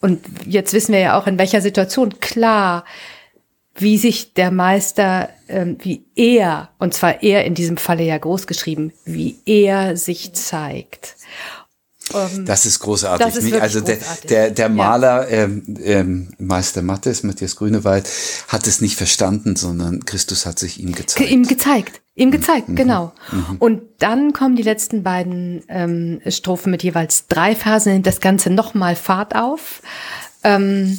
[0.00, 2.84] und jetzt wissen wir ja auch in welcher Situation, klar,
[3.76, 8.48] wie sich der Meister, ähm, wie er, und zwar er in diesem Falle ja groß
[8.48, 11.14] geschrieben, wie er sich zeigt.
[12.14, 13.26] Ähm, das ist großartig.
[13.26, 14.28] Das ist also der, großartig.
[14.28, 15.44] der, der Maler, ja.
[15.44, 18.08] ähm, ähm, Meister Mattes, Matthias Grünewald,
[18.48, 21.30] hat es nicht verstanden, sondern Christus hat sich ihm gezeigt.
[21.30, 22.02] Ihm gezeigt.
[22.14, 22.32] Ihm mhm.
[22.32, 22.76] gezeigt, mhm.
[22.76, 23.12] genau.
[23.30, 23.56] Mhm.
[23.58, 28.50] Und dann kommen die letzten beiden ähm, Strophen mit jeweils drei Versen, nimmt das Ganze
[28.50, 29.82] nochmal Fahrt auf.
[30.44, 30.98] Ähm,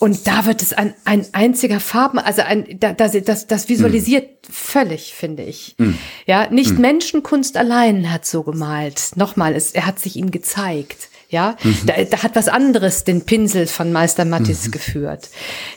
[0.00, 4.50] und da wird es ein, ein einziger Farben, also ein, das, das, das visualisiert mm.
[4.50, 5.74] völlig, finde ich.
[5.76, 5.90] Mm.
[6.24, 6.80] Ja, nicht mm.
[6.80, 9.10] Menschenkunst allein hat so gemalt.
[9.16, 11.10] Nochmal, es, er hat sich ihm gezeigt.
[11.28, 11.76] Ja, mhm.
[11.86, 14.70] da, da hat was anderes den Pinsel von Meister Mattis mhm.
[14.72, 15.28] geführt.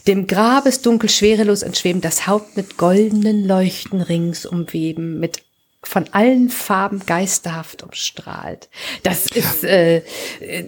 [0.08, 5.44] Dem Grabesdunkel schwerelos entschweben, das Haupt mit goldenen Leuchten rings umweben, mit
[5.84, 8.70] von allen Farben geisterhaft umstrahlt.
[9.04, 10.02] Das ist, äh,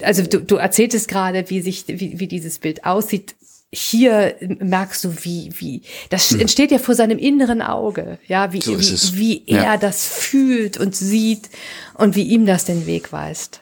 [0.03, 3.33] also du, du erzähltest gerade, wie sich, wie, wie dieses Bild aussieht
[3.75, 6.41] hier merkst du, wie, wie, das hm.
[6.41, 9.77] entsteht ja vor seinem inneren Auge, ja, wie, so wie, wie er ja.
[9.77, 11.49] das fühlt und sieht
[11.93, 13.61] und wie ihm das den Weg weist.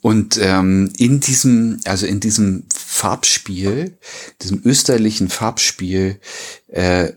[0.00, 3.98] Und ähm, in diesem, also in diesem Farbspiel,
[4.40, 6.20] diesem österlichen Farbspiel,
[6.68, 7.12] äh,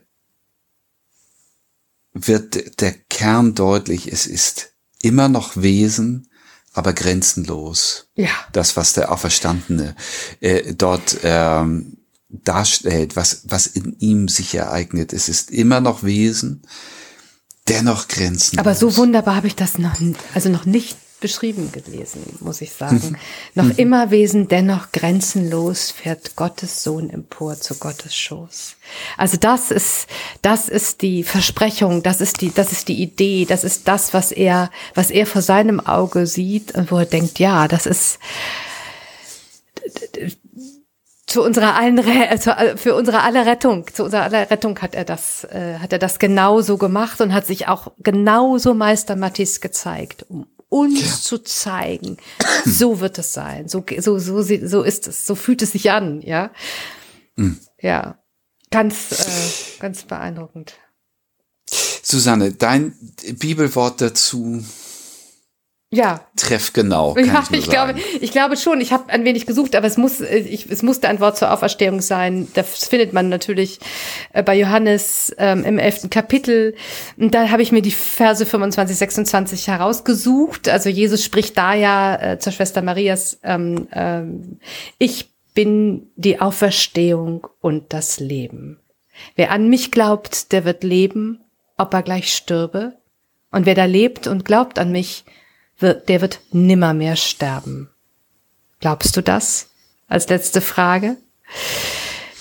[2.14, 6.30] wird der Kern deutlich, es ist immer noch Wesen,
[6.74, 8.08] aber grenzenlos.
[8.16, 8.30] Ja.
[8.52, 9.96] Das, was der Auferstandene
[10.42, 11.98] äh, dort ähm,
[12.44, 15.14] darstellt, was, was in ihm sich ereignet.
[15.14, 16.64] Es ist immer noch Wesen,
[17.68, 18.60] dennoch Grenzen.
[18.60, 19.96] Aber so wunderbar habe ich das noch,
[20.34, 23.18] also noch nicht beschrieben gelesen, muss ich sagen.
[23.56, 28.76] noch immer Wesen, dennoch grenzenlos fährt Gottes Sohn empor zu Gottes Schoß.
[29.16, 30.08] Also das ist,
[30.42, 34.34] das ist die Versprechung, das ist die, das ist die Idee, das ist das, was
[34.34, 38.20] er, was er vor seinem Auge sieht und wo er denkt, ja, das ist,
[41.34, 44.94] zu unserer allen Re äh, äh, für unsere aller Rettung, zu unserer aller Rettung hat
[44.94, 49.60] er das, äh, hat er das genauso gemacht und hat sich auch genauso Meister Matisse
[49.60, 51.08] gezeigt, um uns ja.
[51.08, 52.18] zu zeigen,
[52.66, 56.22] so wird es sein, so so so so ist es, so fühlt es sich an,
[56.22, 56.52] ja,
[57.36, 57.60] mhm.
[57.82, 58.20] ja,
[58.70, 60.74] ganz äh, ganz beeindruckend.
[62.04, 62.94] Susanne, dein
[63.40, 64.64] Bibelwort dazu
[65.96, 67.94] Ja, treffgenau, kann ja, ich ich sagen.
[67.94, 68.82] glaube, ich glaube schon.
[68.82, 71.52] Ich habe ein wenig gesucht, aber es muss, äh, ich, es musste ein Wort zur
[71.52, 72.48] Auferstehung sein.
[72.56, 73.80] Das findet man natürlich
[74.34, 76.74] äh, bei Johannes ähm, im elften Kapitel.
[77.18, 80.68] Und da habe ich mir die Verse 25, 26 herausgesucht.
[80.68, 84.60] Also Jesus spricht da ja äh, zur Schwester Marias, ähm, ähm,
[84.98, 88.80] ich bin die Auferstehung und das Leben.
[89.36, 91.39] Wer an mich glaubt, der wird leben,
[91.78, 92.94] ob er gleich stürbe.
[93.52, 95.26] Und wer da lebt und glaubt an mich,
[95.84, 97.90] der wird nimmermehr sterben.
[98.80, 99.68] Glaubst du das?
[100.08, 101.18] Als letzte Frage.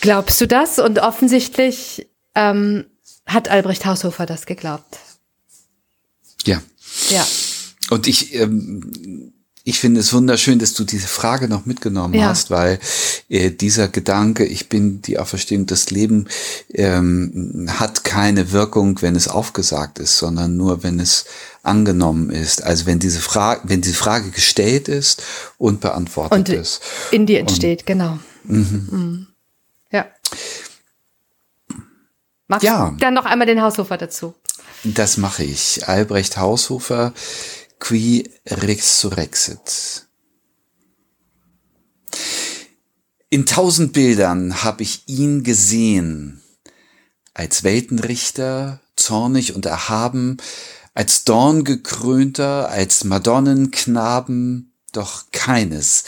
[0.00, 0.78] Glaubst du das?
[0.78, 2.84] Und offensichtlich ähm,
[3.26, 4.98] hat Albrecht Haushofer das geglaubt.
[6.44, 6.60] Ja.
[7.10, 7.26] Ja.
[7.90, 9.32] Und ich, ähm,
[9.64, 12.28] ich finde es wunderschön, dass du diese Frage noch mitgenommen Ja.
[12.30, 12.80] hast, weil
[13.28, 16.28] äh, dieser Gedanke, ich bin die Auferstehung des Lebens,
[16.74, 21.26] ähm, hat keine Wirkung, wenn es aufgesagt ist, sondern nur, wenn es
[21.62, 22.62] angenommen ist.
[22.62, 25.22] Also wenn diese Frage, wenn diese Frage gestellt ist
[25.58, 26.80] und beantwortet Und ist.
[27.10, 28.18] in dir entsteht, genau.
[28.44, 29.28] Mhm.
[29.90, 30.06] Ja.
[32.48, 32.90] Magst Ja.
[32.90, 34.34] du dann noch einmal den Haushofer dazu?
[34.84, 35.88] Das mache ich.
[35.88, 37.12] Albrecht Haushofer,
[37.78, 40.06] Qui Resurrexit.
[43.30, 46.42] In tausend Bildern habe ich ihn gesehen,
[47.32, 50.36] als Weltenrichter, zornig und erhaben,
[50.94, 56.04] als Dorngekrönter, als Madonenknaben, doch keines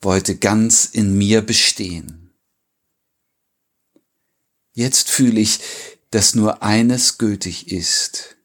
[0.00, 2.34] wollte ganz in mir bestehen.
[4.74, 5.60] Jetzt fühle ich,
[6.10, 8.36] dass nur eines gültig ist,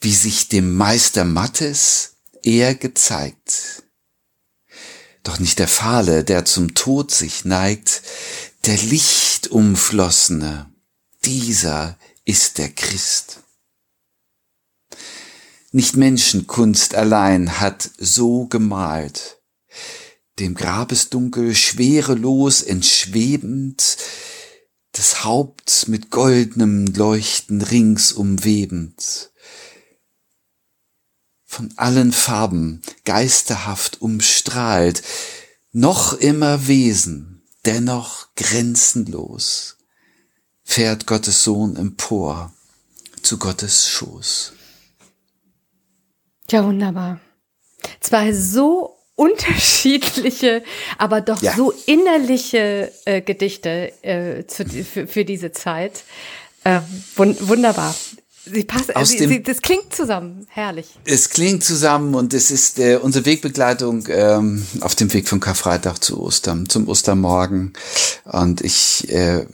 [0.00, 3.84] wie sich dem Meister Mattes er gezeigt.
[5.22, 8.02] Doch nicht der Fahle, der zum Tod sich neigt,
[8.66, 10.70] der Lichtumflossene,
[11.24, 13.43] dieser ist der Christ.
[15.74, 19.42] Nicht Menschenkunst allein hat so gemalt,
[20.38, 23.96] dem Grabesdunkel schwerelos entschwebend,
[24.96, 29.32] des Haupts mit goldenem Leuchten rings umwebend,
[31.44, 35.02] von allen Farben geisterhaft umstrahlt,
[35.72, 39.78] noch immer Wesen, dennoch grenzenlos,
[40.62, 42.54] fährt Gottes Sohn empor
[43.22, 44.53] zu Gottes Schoß.
[46.50, 47.20] Ja, wunderbar.
[48.00, 50.62] Zwei so unterschiedliche,
[50.98, 51.54] aber doch Ja.
[51.54, 56.04] so innerliche äh, Gedichte äh, zu, für, für diese Zeit.
[56.64, 56.80] Äh,
[57.16, 57.94] wun wunderbar.
[58.46, 58.66] Sie
[59.04, 60.46] sie, das klingt zusammen.
[60.50, 60.88] Herrlich.
[61.06, 66.04] Es klingt zusammen und es ist äh, unsere Wegbegleitung ähm, auf dem Weg von Karfreitag
[66.04, 67.72] zu Ostern, zum Ostermorgen.
[68.24, 69.46] Und ich äh,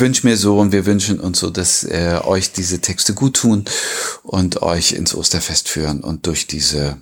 [0.00, 3.64] wünsche mir so und wir wünschen uns so, dass äh, euch diese Texte gut tun
[4.22, 6.96] und euch ins Osterfest führen und durch diese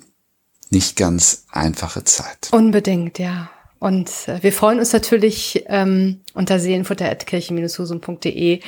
[0.70, 2.48] nicht ganz einfache Zeit.
[2.52, 3.50] Unbedingt, ja.
[3.78, 8.60] Und äh, wir freuen uns natürlich ähm, unter seelenfutter.kirche-husum.de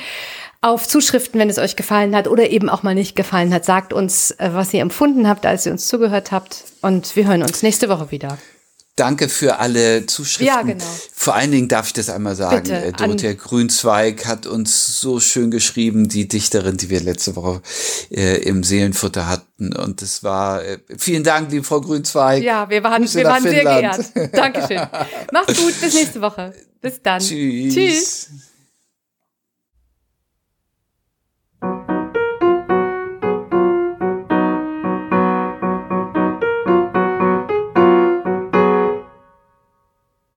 [0.61, 3.65] auf Zuschriften, wenn es euch gefallen hat oder eben auch mal nicht gefallen hat.
[3.65, 6.63] Sagt uns, äh, was ihr empfunden habt, als ihr uns zugehört habt.
[6.81, 8.37] Und wir hören uns nächste Woche wieder.
[9.01, 10.45] Danke für alle Zuschriften.
[10.45, 10.85] Ja, genau.
[11.11, 12.61] Vor allen Dingen darf ich das einmal sagen.
[12.61, 17.63] Bitte, äh, Dorothea Grünzweig hat uns so schön geschrieben, die Dichterin, die wir letzte Woche
[18.11, 19.75] äh, im Seelenfutter hatten.
[19.75, 22.43] Und es war, äh, vielen Dank, liebe Frau Grünzweig.
[22.43, 24.05] Ja, wir waren, Grüße wir waren sehr geehrt.
[24.33, 24.77] Dankeschön.
[25.31, 26.53] Macht's gut, bis nächste Woche.
[26.79, 27.19] Bis dann.
[27.19, 27.73] Tschüss.
[27.73, 28.29] Tschüss.